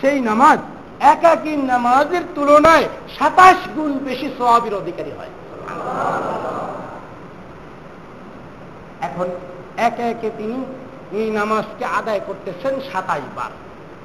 সেই 0.00 0.20
নামাজ 0.20 0.58
একাকি 1.00 1.56
নামাজের 1.56 2.22
তুলনায় 2.34 2.88
সাতাশ 3.18 3.56
গুণ 3.76 3.98
বেশি 3.98 4.30
সবাবের 4.38 4.74
অধিকারী 4.74 5.12
হয়। 5.18 5.30
এখন 9.00 9.26
একে 9.76 10.02
একে 10.02 10.30
তিনি 10.38 10.64
এই 11.12 11.30
নামাজকে 11.30 11.84
আদায় 11.84 12.20
করতেছেন 12.26 12.80
সাতাশ 12.92 13.20
বার। 13.36 13.50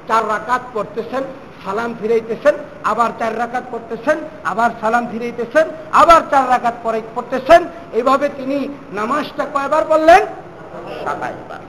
চার 0.08 0.22
রাকাত 0.34 0.62
করতেছেন 0.76 1.24
সালাম 1.64 1.90
ফিরাইতেছেন, 2.00 2.54
আবার 2.84 3.10
চার 3.20 3.32
রাকাত 3.42 3.64
করতেছেন 3.70 4.16
আবার 4.50 4.70
সালাম 4.80 5.04
ফিরাইতেছেন, 5.10 5.66
আবার 5.92 6.20
চার 6.30 6.44
রাকাত 6.54 6.76
করতেছেন 7.16 7.60
এইভাবে 7.98 8.26
তিনি 8.38 8.56
নামাজটা 8.98 9.44
কয়বার 9.54 9.84
বললেন 9.92 10.22
সাতাইশ 11.04 11.40
বার 11.48 11.62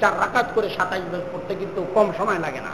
চার 0.00 0.14
রাকাত 0.22 0.46
করে 0.54 0.68
সাতাইশ 0.76 1.04
বার 1.12 1.22
পড়তে 1.32 1.52
কিন্তু 1.60 1.80
কম 1.94 2.06
সময় 2.18 2.40
লাগে 2.44 2.60
না। 2.66 2.72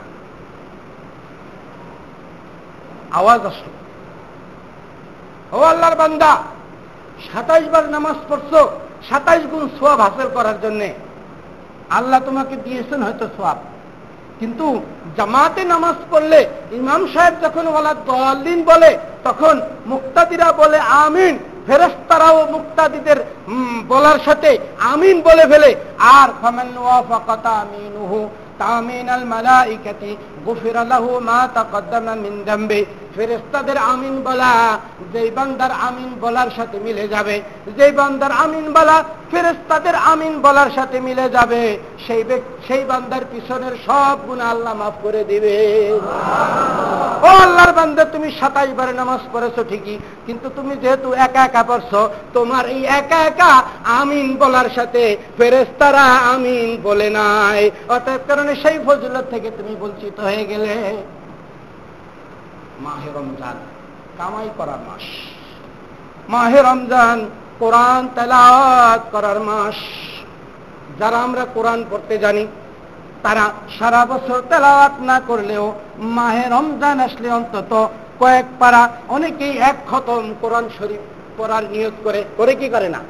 আওয়াজ 3.19 3.41
আসলো। 3.51 3.71
ও 5.57 5.59
আল্লাহর 5.71 5.95
বান্দা 6.01 6.31
সাতাইশ 7.29 7.65
বার 7.73 7.85
নামাজ 7.95 8.17
পড়ছো, 8.29 8.59
সাতাইশ 9.09 9.43
গুণ 9.51 9.63
সোয়াব 9.77 9.99
হাসিল 10.05 10.29
করার 10.37 10.57
জন্য। 10.63 10.81
আল্লাহ 11.97 12.19
তোমাকে 12.27 12.55
দিয়েছেন 12.65 12.99
হয়তো 13.03 13.25
সোয়াব। 13.37 13.59
কিন্তু 14.39 14.67
জামাতে 15.17 15.61
নামাজ 15.73 15.97
পড়লে 16.11 16.39
ইমাম 16.71 17.01
সাহেব 17.13 17.33
যখন 17.41 17.67
ওলা 17.67 17.93
দলিন 18.09 18.59
বলে, 18.63 18.91
তখন 19.23 19.55
মুক্তাদিরা 19.85 20.47
বলে, 20.51 20.79
আমিন। 20.79 21.35
ফেরস্তারাও 21.67 22.39
মুক্তাদিদের 22.51 23.17
বলার 23.87 24.19
সাথে 24.25 24.51
আমিন 24.91 25.21
বলে 25.21 25.45
ফেলে। 25.51 25.71
আর 25.97 26.29
ফামান 26.41 26.77
ওয়াফাকাতা 26.77 27.49
আমিনুহু 27.49 28.19
মালাইকাতি 29.25 30.11
মা 31.27 31.39
তাকদ্দামা 31.55 32.13
মিন 32.23 32.35
আমিন 33.91 34.15
বলা, 34.27 34.51
যেই 35.13 35.29
বান্দার 35.37 35.73
আমিন 35.87 36.11
বলার 36.23 36.49
সাথে 36.57 36.77
মিলে 36.85 37.05
যাবে। 37.13 37.35
যেই 37.77 37.93
বান্দার 37.99 38.33
আমিন 38.43 38.65
বলা 38.75 38.97
আমিন 40.11 40.33
বলার 40.45 40.69
সাথে 40.77 40.97
মিলে 41.07 41.25
যাবে। 41.35 41.63
সেই 42.05 42.21
সেই 42.67 42.83
বান্দার 42.89 43.23
পিছনের 43.31 43.75
সব 43.85 44.17
গুণ 44.27 44.39
আল্লাহ 44.51 44.73
মাফ 44.81 44.95
করে 45.03 45.21
দিবে। 45.31 45.55
ও 47.27 47.29
আল্লাহর 47.45 47.73
বান্দা, 47.79 48.03
তুমি 48.13 48.27
সাতাইশ 48.39 48.71
বারে 48.79 48.93
নামাজ 49.01 49.21
পড়েছো 49.33 49.61
ঠিকই, 49.71 49.97
কিন্তু 50.27 50.47
তুমি 50.57 50.73
যেহেতু 50.83 51.07
একা 51.25 51.41
একা 51.47 51.63
পড়ছো, 51.69 52.01
তোমার 52.35 52.63
এই 52.75 52.81
একা 52.99 53.19
একা 53.29 53.51
আমিন 53.99 54.27
বলার 54.41 54.67
সাথে 54.77 55.03
ফেরেস্তারা 55.37 56.05
আমিন 56.33 56.67
বলে 56.87 57.07
নাই। 57.17 57.61
অর্থাৎ 57.93 58.21
কারণে 58.29 58.53
সেই 58.63 58.77
ফজলত 58.85 59.25
থেকে 59.33 59.49
তুমি 59.57 59.73
বঞ্চিত 59.81 60.17
হয়ে 60.27 60.34
গেলে 60.43 60.73
মাহে 62.79 63.09
রমজান, 63.15 63.57
কামাই 64.17 64.49
করার 64.57 64.81
মাস। 64.87 65.05
মাহে 66.29 66.61
রমজান, 66.61 67.29
কোরআন 67.59 68.07
তেলাওয়াত 68.15 69.01
করার 69.11 69.39
মাস। 69.39 69.75
যারা 70.99 71.17
আমরা 71.17 71.45
কোরআন 71.53 71.83
পড়তে 71.89 72.17
জানি, 72.17 72.47
তারা 73.23 73.45
সারা 73.79 74.05
বছর 74.05 74.41
তেলাওয়াত 74.49 74.95
না 74.99 75.19
করলেও 75.19 75.73
মাহে 75.97 76.49
রমজান 76.49 76.99
আসলে 76.99 77.29
অন্তত 77.31 77.89
কয়েক 78.19 78.45
পারা 78.59 78.89
অনেকেই 79.07 79.57
এক 79.57 79.75
খতম 79.89 80.33
কোরআন 80.41 80.69
শরীফ 80.79 80.99
পড়ার 81.37 81.63
নিয়োগ 81.71 81.93
করে 82.03 82.23
করে 82.37 82.55
কি 82.55 82.69
করে 82.69 82.89
না? 82.89 83.01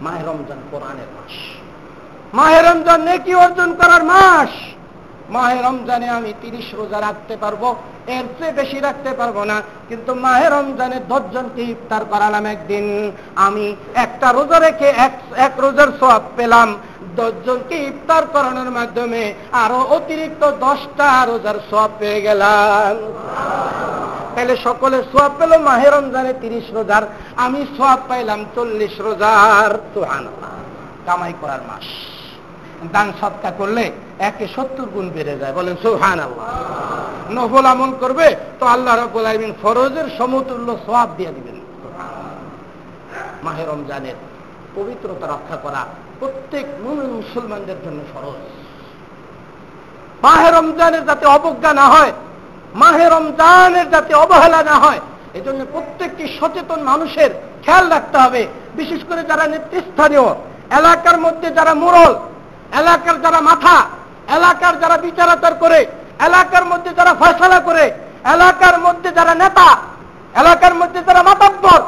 মাহে 0.00 0.22
রমজান 0.22 0.58
কোরআনের 0.70 1.10
মাস। 1.16 1.34
মাহে 2.34 2.62
রমজান 2.62 3.00
নেকি 3.02 3.34
অর্জন 3.34 3.74
করার 3.74 4.04
মাস। 4.04 4.50
মাহে 5.34 5.58
রমজানে 5.62 6.08
আমি 6.18 6.30
তিরিশ 6.42 6.68
রোজা 6.78 6.98
রাখতে 7.00 7.34
পারব, 7.42 7.62
এর 8.16 8.24
চেয়ে 8.38 8.56
বেশি 8.60 8.78
রাখতে 8.80 9.10
পারব 9.20 9.36
না। 9.50 9.56
কিন্তু 9.88 10.10
মাহে 10.24 10.46
রমজানে 10.56 10.98
দশজনকে 11.12 11.62
ইফতার 11.74 12.02
করালাম 12.12 12.44
একদিন? 12.54 12.86
আমি 13.46 13.66
একটা 14.04 14.28
রোজা 14.32 14.58
রেখে 14.58 14.88
এক 15.46 15.54
রোজার 15.64 15.90
সব 16.00 16.22
পেলাম। 16.36 16.68
দশজনকে 17.18 17.76
ইফতার 17.90 18.22
করানোর 18.34 18.70
মাধ্যমে 18.78 19.22
আরও 19.62 19.80
অতিরিক্ত 19.96 20.42
দশটা 20.66 21.08
রোজার 21.30 21.58
সব 21.70 21.90
পেয়ে 21.98 22.20
গেলাম। 22.26 22.94
তাহলে 24.34 24.54
সকলে 24.66 24.98
সোয়াব 25.10 25.32
পেল 25.38 25.52
মাহে 25.68 25.88
রমজানে 25.90 26.32
তিরিশ 26.42 26.66
রোজার। 26.76 27.04
আমি 27.44 27.60
সোয়াব 27.76 28.00
পাইলাম 28.08 28.40
চল্লিশ 28.54 28.94
রোজার। 29.06 29.70
তুহান 29.94 30.24
কামাই 31.06 31.32
করার 31.40 31.62
মাস। 31.68 31.86
দান 32.94 33.08
সৎকা 33.20 33.50
করলে 33.60 33.84
একে 34.28 34.46
সত্তর 34.54 34.88
গুণ 34.94 35.06
বেড়ে 35.16 35.34
যায়। 35.40 35.54
বলেন 35.58 35.76
সোহান 35.84 36.18
আল্লাহ 36.26 36.46
নফল 37.36 37.66
আমল 37.72 37.92
করবে, 38.02 38.26
তো 38.60 38.64
আল্লাহ 38.74 38.92
রব্বুল 38.94 39.26
আলমিন 39.30 39.52
ফরজের 39.62 40.06
সমতুল্য 40.18 40.68
সোয়াব 40.86 41.10
দিয়ে 41.18 41.32
দিবেন। 41.36 41.56
মাহে 43.46 43.64
রমজানের 43.72 44.16
পবিত্রতা 44.76 45.26
রক্ষা 45.34 45.56
করা 45.64 45.82
প্রত্যেক 46.20 46.66
মুমিন 46.84 47.10
মুসলমানদের 47.20 47.78
জন্য 47.84 48.00
ফরজ। 48.12 48.42
মাহে 50.24 50.48
রমজানের 50.50 51.04
যাতে 51.08 51.26
অবজ্ঞা 51.36 51.72
না 51.80 51.86
হয়, 51.94 52.12
মাহে 52.82 53.06
রমজানের 53.14 53.86
যাতে 53.94 54.12
অবহেলা 54.24 54.60
না 54.70 54.76
হয় 54.84 55.00
এই 55.36 55.42
জন্য 55.46 55.60
প্রত্যেকটি 55.74 56.24
সচেতন 56.38 56.80
মানুষের 56.90 57.30
খেয়াল 57.64 57.84
রাখতে 57.94 58.16
হবে। 58.24 58.42
বিশেষ 58.80 59.00
করে 59.08 59.22
যারা 59.30 59.44
নেতৃস্থানীয়, 59.54 60.26
এলাকার 60.78 61.18
মধ্যে 61.24 61.48
যারা 61.58 61.72
মোড়ল 61.82 62.12
এলাকার 62.72 63.20
যারা 63.20 63.40
মাথা, 63.40 63.86
এলাকার 64.28 64.80
যারা 64.80 64.96
বিচারাচার 64.96 65.54
করে, 65.54 65.86
এলাকার 66.20 66.64
মধ্যে 66.64 66.94
যারা 66.94 67.14
ফয়সলা 67.14 67.60
করে, 67.60 67.92
এলাকার 68.24 68.78
মধ্যে 68.78 69.10
যারা 69.12 69.34
নেতা, 69.34 69.76
এলাকার 70.34 70.74
মধ্যে 70.74 71.00
যারা 71.06 71.22
মাতাব্বর, 71.22 71.80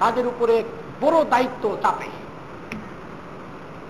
তাদের 0.00 0.26
উপরে 0.26 0.64
বড় 1.00 1.24
দায়িত্ব 1.24 1.76
চাপে। 1.82 2.08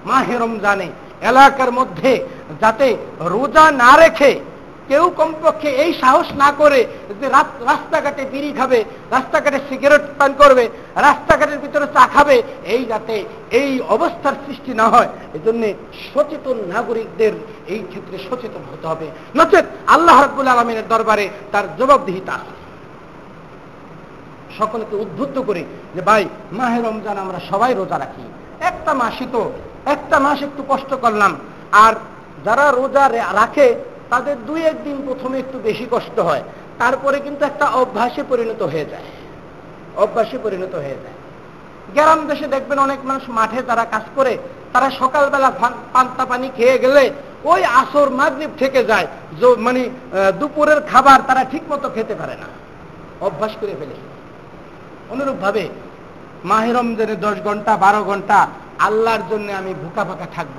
মাহে 0.05 0.39
রমজানে 0.39 0.89
এলাকার 1.21 1.73
মধ্যে 1.73 2.27
যাতে 2.61 2.97
রোজা 3.21 3.71
না 3.71 3.97
রেখে 3.97 4.41
কেউ 4.89 5.05
কমপক্ষে 5.17 5.71
এই 5.83 5.91
সাহস 6.03 6.29
না 6.43 6.49
করে 6.61 6.81
যে 7.21 7.27
রাস্তাঘাটে 7.71 8.23
বিড়ি 8.33 8.51
খাবে, 8.59 8.79
রাস্তাঘাটে 9.11 9.59
সিগারেট 9.69 10.05
পান 10.19 10.31
করবে, 10.43 10.65
রাস্তাঘাটের 11.07 11.59
ভিতরে 11.65 11.87
চা 11.95 12.05
খাবে, 12.15 12.37
এই 12.75 12.83
যাতে 12.85 13.17
এই 13.61 13.71
অবস্থার 13.97 14.35
সৃষ্টি 14.47 14.73
না 14.81 14.87
হয় 14.95 15.09
এই 15.35 15.41
জন্য 15.47 15.63
সচেতন 16.09 16.57
নাগরিকদের 16.75 17.33
এই 17.73 17.81
ক্ষেত্রে 17.91 18.17
সচেতন 18.29 18.63
হতে 18.73 18.87
হবে। 18.87 19.07
নচেত 19.39 19.67
আল্লাহ 19.95 20.17
রব্বুল 20.23 20.49
আলমিনের 20.49 20.87
দরবারে 20.89 21.25
তার 21.53 21.65
জবাবদিহিতা 21.79 22.33
আছে। 22.33 22.55
সকলকে 24.59 24.95
উদ্বুদ্ধ 24.97 25.37
করে 25.39 25.63
যে, 25.95 26.01
ভাই, 26.01 26.25
মাহে 26.53 26.79
রমজান 26.81 27.17
আমরা 27.25 27.39
সবাই 27.51 27.73
রোজা 27.75 27.97
রাখি। 27.99 28.25
একটা 28.71 28.93
মাসই 28.95 29.27
তো, 29.33 29.43
একটা 29.95 30.17
মাস 30.25 30.39
একটু 30.43 30.63
কষ্ট 30.69 30.91
করলাম। 30.95 31.33
আর 31.85 31.95
যারা 32.45 32.65
রোজা 32.71 33.05
রাখে 33.41 33.67
তাদের 34.13 34.37
দুই 34.49 34.61
একদিন 34.73 34.97
প্রথমে 35.07 35.37
একটু 35.45 35.57
বেশি 35.69 35.87
কষ্ট 35.95 36.17
হয়, 36.29 36.43
তারপরে 36.81 37.17
কিন্তু 37.27 37.43
একটা 37.51 37.67
অভ্যাসে 37.83 38.23
পরিণত 38.31 38.61
হয়ে 38.73 38.87
যায়। 38.93 39.07
অভ্যাসে 40.05 40.37
পরিণত 40.45 40.75
হয়ে 40.85 40.99
যায়। 41.05 41.17
গ্রাম 41.97 42.21
দেশে 42.31 42.47
দেখবেন 42.55 42.79
অনেক 42.87 43.01
মানুষ 43.09 43.25
মাঠে 43.39 43.61
তারা 43.71 43.85
কাজ 43.95 44.05
করে, 44.17 44.33
তারা 44.73 44.89
সকালবেলা 45.01 45.51
পান্তা 45.95 46.25
পানি 46.31 46.47
খেয়ে 46.59 46.77
গেলে 46.85 47.05
ওই 47.53 47.61
আসর 47.81 48.09
মাগরীব 48.21 48.53
থেকে 48.63 48.81
যায় 48.91 49.07
মানে 49.67 49.83
দুপুরের 50.41 50.81
খাবার 50.91 51.19
তারা 51.29 51.43
ঠিক 51.53 51.65
মতো 51.73 51.87
খেতে 51.97 52.15
পারে 52.21 52.35
না। 52.43 52.49
অভ্যাস 53.27 53.53
করে 53.61 53.75
ফেলে 53.81 53.97
অনুরূপ 55.13 55.39
ভাবে 55.45 55.65
মাহিরমজানের 56.51 57.19
দশ 57.27 57.37
ঘণ্টা, 57.47 57.73
বারো 57.85 58.01
ঘণ্টা 58.11 58.39
আল্লাহর 58.87 59.23
জন্য 59.31 59.49
আমি 59.61 59.73
ভুকা 59.83 60.03
ফাঁকা 60.09 60.27
থাকব। 60.37 60.59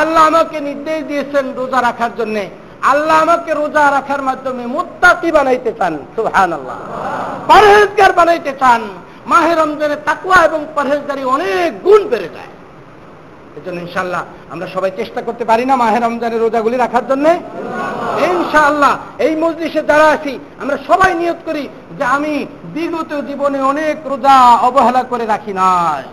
আল্লাহ 0.00 0.22
আমাকে 0.30 0.56
নির্দেশ 0.68 1.00
দিয়েছেন 1.10 1.44
রোজা 1.58 1.78
রাখার 1.88 2.12
জন্যে। 2.20 2.44
আল্লাহ 2.82 3.16
আমাকে 3.24 3.50
রোজা 3.54 3.84
রাখার 3.90 4.22
মাধ্যমে 4.22 4.66
মুত্তাকি 4.66 5.28
বানাইতে 5.36 5.70
চান 5.78 5.94
সুহান 6.16 6.50
আল্লাহ 6.58 6.78
পরহেজগার 7.50 8.12
বানাইতে 8.12 8.52
চান, 8.60 8.82
মাহে 9.26 9.54
রমজানে 9.54 9.96
তাকুয়া 10.08 10.38
এবং 10.48 10.60
পরহেজগারি 10.76 11.24
অনেক 11.24 11.68
গুণ 11.82 12.02
বেড়ে 12.12 12.28
যায়। 12.36 12.52
এজন্য 13.58 13.78
ইনশাল্লাহ 13.80 14.22
আমরা 14.52 14.66
সবাই 14.74 14.90
চেষ্টা 15.00 15.20
করতে 15.22 15.44
পারি 15.44 15.64
না 15.70 15.74
মাহে 15.76 15.98
রমজানের 15.98 16.42
রোজাগুলি 16.44 16.76
রাখার 16.76 17.04
জন্য। 17.10 17.26
ইনশাআল্লাহ 18.30 18.92
এই 19.18 19.32
মজলিসে 19.44 19.82
যারা 19.90 20.06
আছি, 20.16 20.38
আমরা 20.62 20.76
সবাই 20.88 21.14
নিয়ত 21.14 21.40
করি 21.46 21.68
যে 21.98 22.04
আমি 22.04 22.46
বিগত 22.74 23.10
জীবনে 23.28 23.60
অনেক 23.72 23.96
রোজা 24.06 24.36
অবহেলা 24.68 25.02
করে 25.02 25.24
রাখি 25.26 25.52
নাই। 25.52 26.04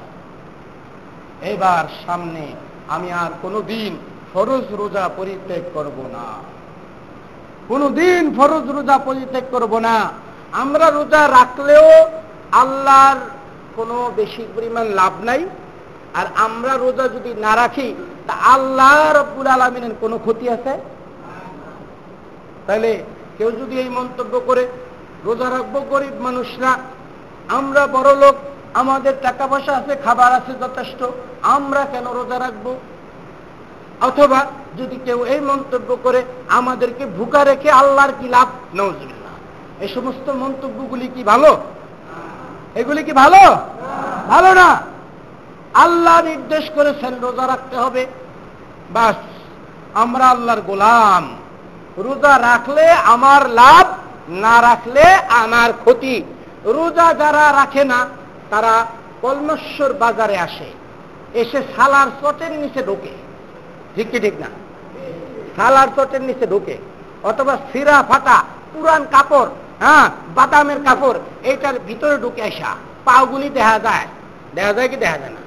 এবার 1.53 1.85
সামনে 2.05 2.43
আমি 2.89 3.11
আর 3.11 3.31
কোনো 3.41 3.61
দিন 3.61 3.97
ফরজ 4.33 4.65
রোজা 4.81 5.09
পরিত্যাগ 5.17 5.63
করব 5.73 5.97
না। 6.15 6.25
কোনো 7.67 7.89
দিন 7.89 8.23
ফরজ 8.37 8.65
রোজা 8.77 8.97
পরিত্যাগ 8.97 9.45
করব 9.51 9.79
না। 9.79 10.11
আমরা 10.51 10.87
রোজা 10.89 11.27
রাখলেও 11.27 11.87
আল্লাহর 12.51 13.19
কোনো 13.75 14.11
বেশি 14.15 14.43
পরিমাণ 14.55 14.85
লাভ 14.85 15.13
নাই। 15.23 15.41
আর 16.19 16.25
আমরা 16.35 16.73
রোজা 16.77 17.07
যদি 17.07 17.33
না 17.33 17.55
রাখি, 17.55 17.87
তা 18.27 18.33
আল্লাহ 18.33 19.11
রব্বুল 19.11 19.47
আলমিনের 19.47 19.93
কোনো 20.01 20.17
ক্ষতি 20.17 20.49
আছে? 20.49 20.73
তাহলে 22.67 23.03
কেউ 23.37 23.51
যদি 23.51 23.79
এই 23.79 23.89
মন্তব্য 23.89 24.39
করে, 24.39 24.67
রোজা 25.25 25.49
রাখব 25.49 25.75
গরিব 25.89 26.15
মানুষরা, 26.21 26.71
আমরা 27.49 27.87
বড় 27.87 28.15
লোক 28.15 28.35
আমাদের 28.73 29.13
টাকা 29.21 29.47
পয়সা 29.47 29.73
আছে, 29.77 29.93
খাবার 30.05 30.31
আছে 30.33 30.53
যথেষ্ট, 30.61 31.03
আমরা 31.41 31.81
কেন 31.85 32.05
রোজা 32.13 32.39
রাখব? 32.39 32.65
অথবা 34.03 34.39
যদি 34.77 34.97
কেউ 35.05 35.19
এই 35.23 35.39
মন্তব্য 35.39 35.97
করে, 36.03 36.23
আমাদেরকে 36.49 37.05
ভুকা 37.05 37.43
রেখে 37.43 37.71
আল্লাহর 37.71 38.11
কি 38.19 38.27
লাভ? 38.27 38.47
নজরুল্লাহ 38.75 39.35
এই 39.79 39.89
সমস্ত 39.95 40.29
মন্তব্যগুলি 40.29 41.07
কি 41.07 41.23
ভালো? 41.23 41.57
এগুলি 42.75 43.03
কি 43.03 43.13
ভালো? 43.13 43.41
ভালো 44.27 44.53
না। 44.53 44.69
আল্লাহ 45.73 46.21
নির্দেশ 46.21 46.69
করেছেন, 46.75 47.13
রোজা 47.21 47.47
রাখতে 47.47 47.75
হবে। 47.75 48.05
বাস, 48.89 49.15
আমরা 49.93 50.25
আল্লাহর 50.25 50.61
গোলাম। 50.61 51.35
রোজা 51.97 52.33
রাখলে 52.39 52.91
আমার 52.91 53.49
লাভ, 53.49 53.85
না 54.29 54.61
রাখলে 54.61 55.03
আমার 55.29 55.69
ক্ষতি। 55.71 56.23
রোজা 56.65 57.13
যারা 57.13 57.53
রাখে 57.53 57.83
না, 57.83 57.99
তারা 58.49 58.85
কলমশ্বর 59.21 59.93
বাজারে 59.93 60.37
আসে। 60.37 60.69
এসে 61.33 61.59
সালার 61.75 62.07
চটের 62.21 62.51
নিচে 62.51 62.81
ঢোকে। 62.83 63.22
ঠিক 63.95 64.07
কি 64.11 64.19
ঠিক 64.25 64.35
না। 64.43 64.49
সালার 65.55 65.89
চটের 65.95 66.23
নিচে 66.29 66.45
ঢোকে, 66.53 66.75
অথবা 67.29 67.53
সিরা 67.71 67.95
ফাটা, 68.09 68.37
পুরান 68.73 69.03
কাপড় 69.13 69.49
হ্যাঁ 69.83 70.05
বাদামের 70.37 70.79
কাপড়, 70.87 71.19
এইটার 71.49 71.75
ভিতরে 71.87 72.15
ঢুকে 72.23 72.41
আসা, 72.49 72.71
পাওগুলি 73.07 73.47
দেখা 73.59 73.77
যায়। 73.87 74.07
দেখা 74.57 74.73
যায় 74.77 74.89
কি 74.91 74.97
দেখা 75.03 75.17
যায় 75.21 75.33
না? 75.35 75.41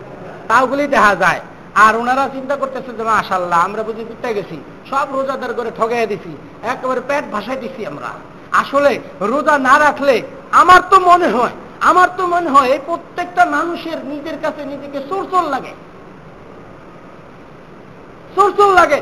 পাওগুলি 0.51 0.85
দেখা 0.97 1.15
যায়। 1.23 1.41
আর 1.85 1.93
ওনারা 2.01 2.25
চিন্তা 2.37 2.55
করতেছে 2.61 2.91
যে 2.99 3.05
মাশাল্লাহ 3.11 3.61
আমরা 3.67 3.83
বুঝি 3.89 4.05
পিঠা 4.11 4.31
গেছি, 4.37 4.57
সব 4.91 5.07
রোজাদার 5.17 5.53
করে 5.59 5.71
ঠগাইয়া 5.79 6.07
দিছি, 6.13 6.33
একেবারে 6.73 7.01
পেট 7.09 7.25
ভাসাই 7.35 7.59
দিছি 7.63 7.81
আমরা। 7.91 8.11
আসলে 8.63 8.93
রোজা 9.33 9.55
না 9.69 9.75
রাখলে 9.85 10.17
আমার 10.61 10.81
তো 10.91 10.97
মনে 11.11 11.29
হয়, 11.37 11.55
আমার 11.91 12.09
তো 12.19 12.25
মনে 12.35 12.49
হয় 12.55 12.69
এই 12.75 12.81
প্রত্যেকটা 12.89 13.43
মানুষের 13.57 13.99
নিজের 14.13 14.37
কাছে 14.45 14.63
নিজেকে 14.73 14.99
চোরচোর 15.09 15.45
লাগে। 15.55 15.73
চোরচোর 18.37 18.71
লাগে। 18.73 19.01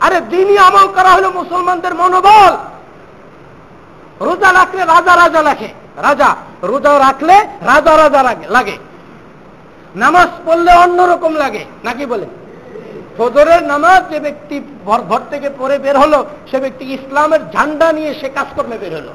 আরে 0.00 0.20
দিনই 0.20 0.58
আমল 0.58 0.86
করা 0.86 1.10
হলো 1.10 1.30
মুসলমানদের 1.30 1.94
মনোবল। 1.94 2.52
রোজা 4.20 4.52
রাখলে 4.52 4.82
রাজা 4.84 5.16
রাজা 5.16 5.42
লাগে। 5.42 5.68
রাজা, 5.96 6.36
রোজা 6.62 6.98
রাখলে 6.98 7.36
রাজা 7.62 7.96
রাজা 7.96 8.22
লাগে। 8.50 8.76
নামাজ 9.94 10.28
পড়লে 10.46 10.72
অন্যরকম 10.74 11.34
লাগে। 11.34 11.64
নাকি 11.84 12.06
বলে? 12.06 12.26
ফজরের 13.18 13.62
নামাজ 13.62 14.00
যে 14.10 14.20
ব্যক্তি 14.20 14.56
ঘর 14.84 15.20
থেকে 15.30 15.50
পরে 15.50 15.78
বের 15.78 15.96
হলো, 15.98 16.26
সে 16.50 16.58
ব্যক্তি 16.60 16.84
ইসলামের 16.92 17.42
ঝান্ডা 17.52 17.92
নিয়ে 17.92 18.14
সে 18.14 18.28
কাজকর্মে 18.28 18.78
বের 18.78 18.94
হলো। 18.96 19.12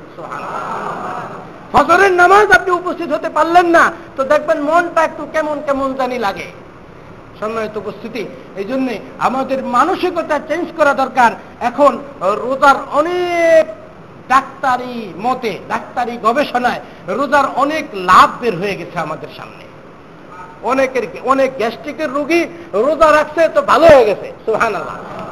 ফজরের 1.73 2.11
নামাজ 2.11 2.51
আপনি 2.51 2.71
উপস্থিত 2.71 3.09
হতে 3.11 3.29
পারলেন 3.29 3.65
না, 3.65 3.91
তো 4.17 4.23
দেখবেন 4.23 4.59
মনটা 4.61 5.01
একটু 5.03 5.27
কেমন 5.33 5.57
কেমন 5.65 5.93
জানি 5.93 6.17
লাগে। 6.19 6.47
সম্মানিত 7.39 7.75
উপস্থিতি। 7.83 8.23
এই 8.61 8.65
জন্যে 8.71 8.93
আমাদের 9.27 9.59
মানসিকতা 9.77 10.37
চেঞ্জ 10.49 10.67
করা 10.77 10.93
দরকার। 11.01 11.31
এখন 11.69 11.91
রোজার 12.43 12.77
অনেক 12.99 13.63
ডাক্তারি 14.33 14.95
মতে, 15.25 15.53
ডাক্তারি 15.73 16.13
গবেষণায় 16.25 16.81
রোজার 17.19 17.45
অনেক 17.63 17.85
লাভ 18.09 18.29
বের 18.41 18.55
হয়ে 18.61 18.77
গেছে 18.79 18.97
আমাদের 19.05 19.31
সামনে। 19.37 19.63
অনেকের, 20.71 21.05
অনেক 21.33 21.49
গ্যাস্ট্রিকের 21.59 22.09
রুগী 22.17 22.41
রোজা 22.85 23.09
রাখছে 23.17 23.41
তো 23.55 23.59
ভালো 23.71 23.85
হয়ে 23.93 24.07
গেছে 24.09 24.27
সুহান 24.45 24.73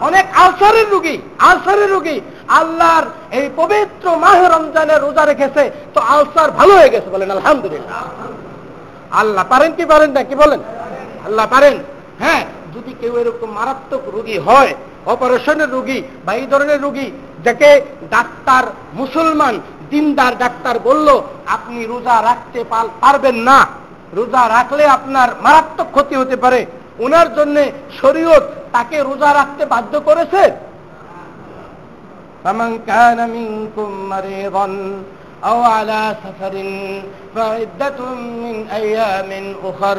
অনেক 0.07 0.25
আলসারের 0.43 0.87
রুগী 0.93 1.15
আলসারের 1.49 1.89
রুগী 1.95 2.17
আল্লাহর 2.59 3.05
এই 3.39 3.47
পবিত্র 3.59 4.05
মাহ 4.23 4.39
রমজানে 4.55 4.95
রোজা 5.05 5.23
রেখেছে, 5.31 5.63
তো 5.93 5.99
আলসার 6.13 6.49
ভালো 6.59 6.73
হয়ে 6.79 6.93
গেছে 6.93 7.09
বলেন, 7.15 7.29
আলহামদুলিল্লাহ। 7.37 7.99
আল্লাহ 9.21 9.43
পারেন 9.53 9.71
কি 9.77 9.85
পারেন 9.91 10.09
না, 10.15 10.21
কি 10.29 10.35
বলেন? 10.43 10.59
আল্লাহ 11.27 11.45
পারেন। 11.55 11.75
হ্যাঁ 12.19 12.45
যদি 12.75 12.91
কেউ 13.01 13.17
এরকম 13.17 13.49
মারাত্মক 13.51 14.01
রুগী 14.13 14.37
হয়, 14.37 14.73
অপারেশনের 15.05 15.69
রুগী 15.69 16.01
বা 16.25 16.33
এই 16.33 16.47
ধরনের 16.47 16.81
রুগী, 16.81 17.11
যাকে 17.43 17.81
ডাক্তার, 18.09 18.63
মুসলমান, 18.93 19.59
দিনদার 19.89 20.37
ডাক্তার 20.37 20.79
বলল, 20.79 21.07
আপনি 21.47 21.85
রোজা 21.85 22.21
রাখতে 22.21 22.63
পারবেন 23.01 23.35
না। 23.35 23.67
রোজা 24.13 24.43
রাখলে 24.49 24.83
আপনার 24.87 25.29
মারাত্মক 25.41 25.87
ক্ষতি 25.91 26.15
হতে 26.15 26.35
পারে। 26.35 26.65
ওনার 26.99 27.27
জন্য 27.35 27.55
শরীয়ত 28.01 28.43
তাকে 28.71 28.97
রোজা 29.03 29.33
রাখতে 29.33 29.65
বাধ্য 29.65 29.93
করেছে। 30.01 30.43
فمن 35.42 35.42
كان 35.42 35.42
منكم 35.42 35.42
مريضا 35.42 35.42
أو 35.44 35.62
على 35.62 36.16
سفر 36.24 36.54
فعدة 37.34 38.00
من 38.14 38.66
أيام 38.70 39.54
أخر 39.64 39.98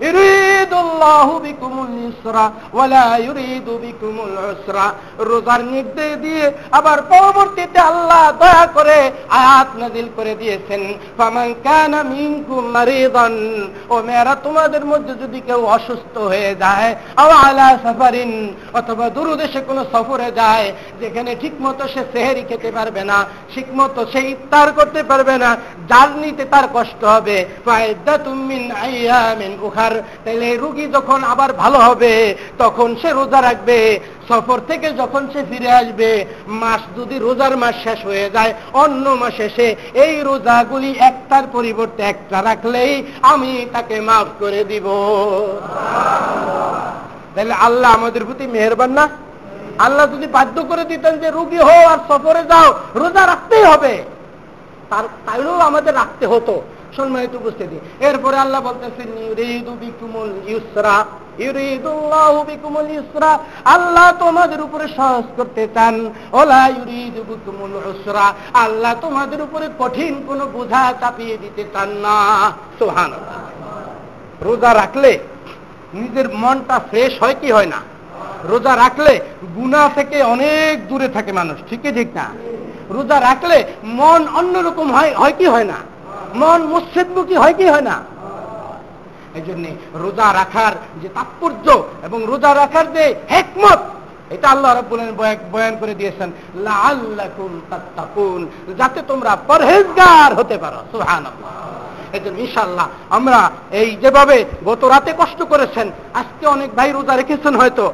يريد 0.00 0.72
الله 0.74 1.38
بكم 1.38 1.86
اليسر 1.88 2.36
ولا 2.72 3.16
يريد 3.18 3.68
بكم 3.76 4.14
العسر 4.20 4.76
রোজার 5.28 5.60
নির্দেশ 5.74 6.12
দিয়ে 6.24 6.44
আবার 6.78 6.98
পরবর্তীতে 7.12 7.78
আল্লাহ 7.90 8.24
দয়া 8.42 8.64
করে 8.76 8.98
আয়াত 9.40 9.68
নাজিল 9.80 10.08
করে 10.16 10.32
দিয়েছেন 10.34 10.82
ফামান 11.18 11.50
কানা 11.64 12.00
মিনকুম 12.12 12.62
মারিদান 12.76 13.34
ও 13.88 13.94
মেয়েরা 14.06 14.34
তোমাদের 14.46 14.82
মধ্যে 14.84 15.12
যদি 15.22 15.38
কেউ 15.48 15.60
অসুস্থ 15.76 16.14
হয়ে 16.32 16.52
যায় 16.54 16.90
আও 17.16 17.30
আলা 17.44 17.68
সাফারিন 17.84 18.32
অথবা 18.72 19.06
দূরদেশে 19.16 19.60
কোনো 19.68 19.82
সফরে 19.92 20.28
যায় 20.40 20.66
যেখানে 21.00 21.30
ঠিকমতো 21.42 21.84
সে 21.94 22.02
সেহেরি 22.12 22.42
খেতে 22.50 22.70
পারবে 22.76 23.02
না 23.10 23.18
ঠিকমতো 23.52 24.00
সে 24.12 24.20
ইফতার 24.34 24.61
করতে 24.71 25.03
পারবে 25.03 25.37
না। 25.37 25.57
জার্নিতে 25.89 26.45
তার 26.45 26.63
কষ্ট 26.73 27.03
হবে। 27.03 27.45
উখার। 29.61 30.03
তাহলে 30.25 30.57
রুগী 30.57 30.87
যখন 30.87 31.23
আবার 31.23 31.53
ভালো 31.53 31.79
হবে, 31.79 32.35
তখন 32.57 32.95
সে 33.01 33.09
রোজা 33.11 33.41
রাখবে। 33.41 33.99
সফর 34.29 34.59
থেকে 34.67 34.89
যখন 34.89 35.27
সে 35.33 35.43
ফিরে 35.49 35.71
আসবে, 35.71 36.25
মাস 36.47 36.99
যদি 36.99 37.19
রোজার 37.19 37.57
মাস 37.57 37.75
শেষ 37.83 38.05
হয়ে 38.05 38.29
যায়, 38.29 38.53
অন্য 38.73 39.09
মাসে 39.09 39.49
সে 39.49 39.75
এই 39.93 40.21
রোজাগুলি 40.21 40.95
একটার 40.99 41.43
পরিবর্তে 41.51 42.03
একটা 42.03 42.43
রাখলেই 42.43 43.03
আমি 43.21 43.65
তাকে 43.73 44.01
মাফ 44.01 44.27
করে 44.39 44.63
দিব। 44.63 44.87
তাহলে 47.35 47.53
আল্লাহ 47.53 47.93
আমাদের 47.93 48.25
প্রতি 48.25 48.47
মেহরবান 48.47 48.89
না? 48.89 49.09
আল্লাহ 49.77 50.07
যদি 50.07 50.27
বাধ্য 50.27 50.63
করে 50.63 50.83
দিতেন 50.83 51.17
যে, 51.17 51.31
রুগী 51.31 51.57
হো 51.57 51.87
আর 51.87 51.97
সফরে 52.07 52.43
যাও, 52.43 52.73
রোজা 52.95 53.27
রাখতেই 53.27 53.63
হবে। 53.63 54.03
তার 54.93 55.03
তাইলেও 55.25 55.59
আমাদের 55.59 55.95
রাখতে 55.95 56.27
হতো। 56.27 56.61
সম্মানিত 56.97 57.35
উপস্থিতি। 57.35 57.79
এরপরে 57.99 58.37
আল্লাহ 58.37 58.61
বলতেছেন 58.61 59.09
আল্লাহ 63.65 64.13
তোমাদের 64.19 64.61
উপরে 64.61 64.87
সহজ 64.97 65.23
করতে 65.35 65.67
চান। 65.73 66.13
ওলা 66.31 66.69
উসরা। 67.85 68.33
আল্লাহ 68.53 68.95
তোমাদের 69.01 69.41
উপরে 69.41 69.69
কঠিন 69.79 70.23
কোন 70.27 70.45
বোঝা 70.45 70.93
চাপিয়ে 71.01 71.37
দিতে 71.37 71.63
চান 71.73 71.89
না। 71.89 72.49
সুহান 72.79 73.11
রোজা 74.41 74.73
রাখলে 74.73 75.19
নিজের 75.93 76.33
মনটা 76.33 76.79
ফ্রেশ 76.79 77.23
হয় 77.23 77.35
কি 77.41 77.51
হয় 77.51 77.65
না? 77.65 77.77
রোজা 78.43 78.75
রাখলে 78.75 79.19
গুণা 79.55 79.89
থেকে 79.95 80.23
অনেক 80.23 80.87
দূরে 80.87 81.07
থাকে 81.07 81.31
মানুষ। 81.31 81.59
ঠিকই, 81.69 81.91
ঠিক 81.91 82.07
না? 82.15 82.52
রোজা 82.95 83.17
রাখলে 83.29 83.57
মন 83.99 84.21
অন্যরকম 84.39 84.87
হয় 84.95 85.11
হয় 85.21 85.35
কি 85.39 85.45
হয় 85.53 85.67
না? 85.71 85.77
মন 86.41 86.59
মুসিদমুখী 86.73 87.35
হয় 87.43 87.55
কি 87.59 87.65
হয় 87.73 87.85
না? 87.89 87.95
এই 89.37 89.43
জন্য 89.47 89.65
রোজা 90.03 90.27
রাখার 90.39 90.73
যে 91.01 91.07
তাৎপর্য 91.17 91.65
এবং 92.07 92.19
রোজা 92.31 92.51
রাখার 92.61 92.85
যে 92.95 93.03
হেকমত, 93.33 93.81
এটা 94.35 94.47
আল্লাহ 94.53 94.71
রব্বুল 94.71 94.99
বয়ান 95.53 95.73
করে 95.81 95.93
দিয়েছেন, 95.99 96.29
লাআল্লাকুম 96.67 97.51
তাত্তাকুন 97.69 98.41
যাতে 98.79 98.99
তোমরা 99.09 99.31
পরহেজগার 99.49 100.31
হতে 100.39 100.55
পারো। 100.63 100.79
সুবহানাল্লাহ। 100.91 101.51
এই 102.15 102.21
জন্য 102.25 102.37
ইনশাআল্লাহ 102.45 102.87
আমরা 103.17 103.39
এই 103.79 103.89
যেভাবে 104.03 104.37
গত 104.69 104.81
রাতে 104.93 105.11
কষ্ট 105.21 105.39
করেছেন, 105.51 105.87
আজকে 106.21 106.45
অনেক 106.55 106.69
ভাই 106.77 106.89
রোজা 106.91 107.13
রেখেছেন 107.15 107.53
হয়তো 107.61 107.85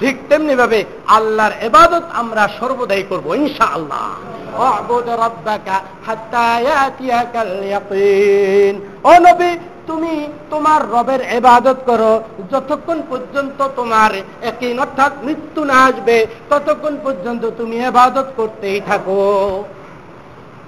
ঠিক 0.00 0.16
তেমনি 0.28 0.54
ভাবে 0.56 0.84
আল্লাহর 1.06 1.52
এবাদত 1.60 2.02
আমরা 2.12 2.48
সর্বদাই 2.60 3.02
করব 3.08 3.34
ইনশা 3.34 3.64
আল্লাহ 3.64 4.06
তুমি 9.86 10.28
তোমার 10.50 10.80
রবের 10.90 11.20
এবাদত 11.20 11.78
করো, 11.86 12.12
যতক্ষণ 12.52 13.02
পর্যন্ত 13.08 13.58
তোমার 13.76 14.10
একই 14.42 14.78
অর্থাৎ 14.78 15.12
মৃত্যু 15.22 15.64
না 15.64 15.76
আসবে, 15.84 16.26
ততক্ষণ 16.50 16.94
পর্যন্ত 17.04 17.42
তুমি 17.56 17.76
এবাদত 17.84 18.28
করতেই 18.36 18.80
থাকো। 18.80 19.20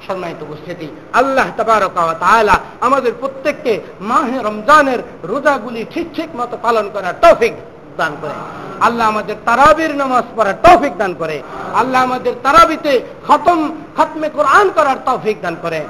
সম্মানিত 0.06 0.42
উপস্থিতি, 0.42 0.88
আল্লাহ 1.12 1.46
তালা 1.56 2.56
আমাদের 2.80 3.12
প্রত্যেককে 3.20 3.80
মাহে 4.00 4.38
রমজানের 4.42 5.00
রোজাগুলি 5.24 5.84
ঠিক 5.94 6.06
ঠিক 6.14 6.28
মতো 6.36 6.56
পালন 6.62 6.86
করার 6.92 7.14
তৌফিক 7.22 7.52
দান 8.02 8.12
করে। 8.22 8.36
আল্লাহ 8.86 9.04
আমাদের 9.12 9.36
তারাবির 9.48 9.92
নামাজ 10.00 10.26
পড়ার 10.36 10.58
তৌফিক 10.66 10.94
দান 11.00 11.12
করে। 11.20 11.36
আল্লাহ 11.80 12.00
আমাদের 12.02 12.34
তারাবিতে 12.44 12.92
খতম, 13.26 13.58
খতমে 13.96 14.28
কোরআন 14.36 14.66
করার 14.76 14.98
তৌফিক 15.08 15.36
দান 15.44 15.54
করে। 15.62 15.80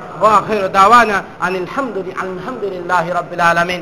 আলহামদুলিল্লাহ 2.24 3.04
রাব্বিল 3.18 3.44
আলামিন। 3.50 3.78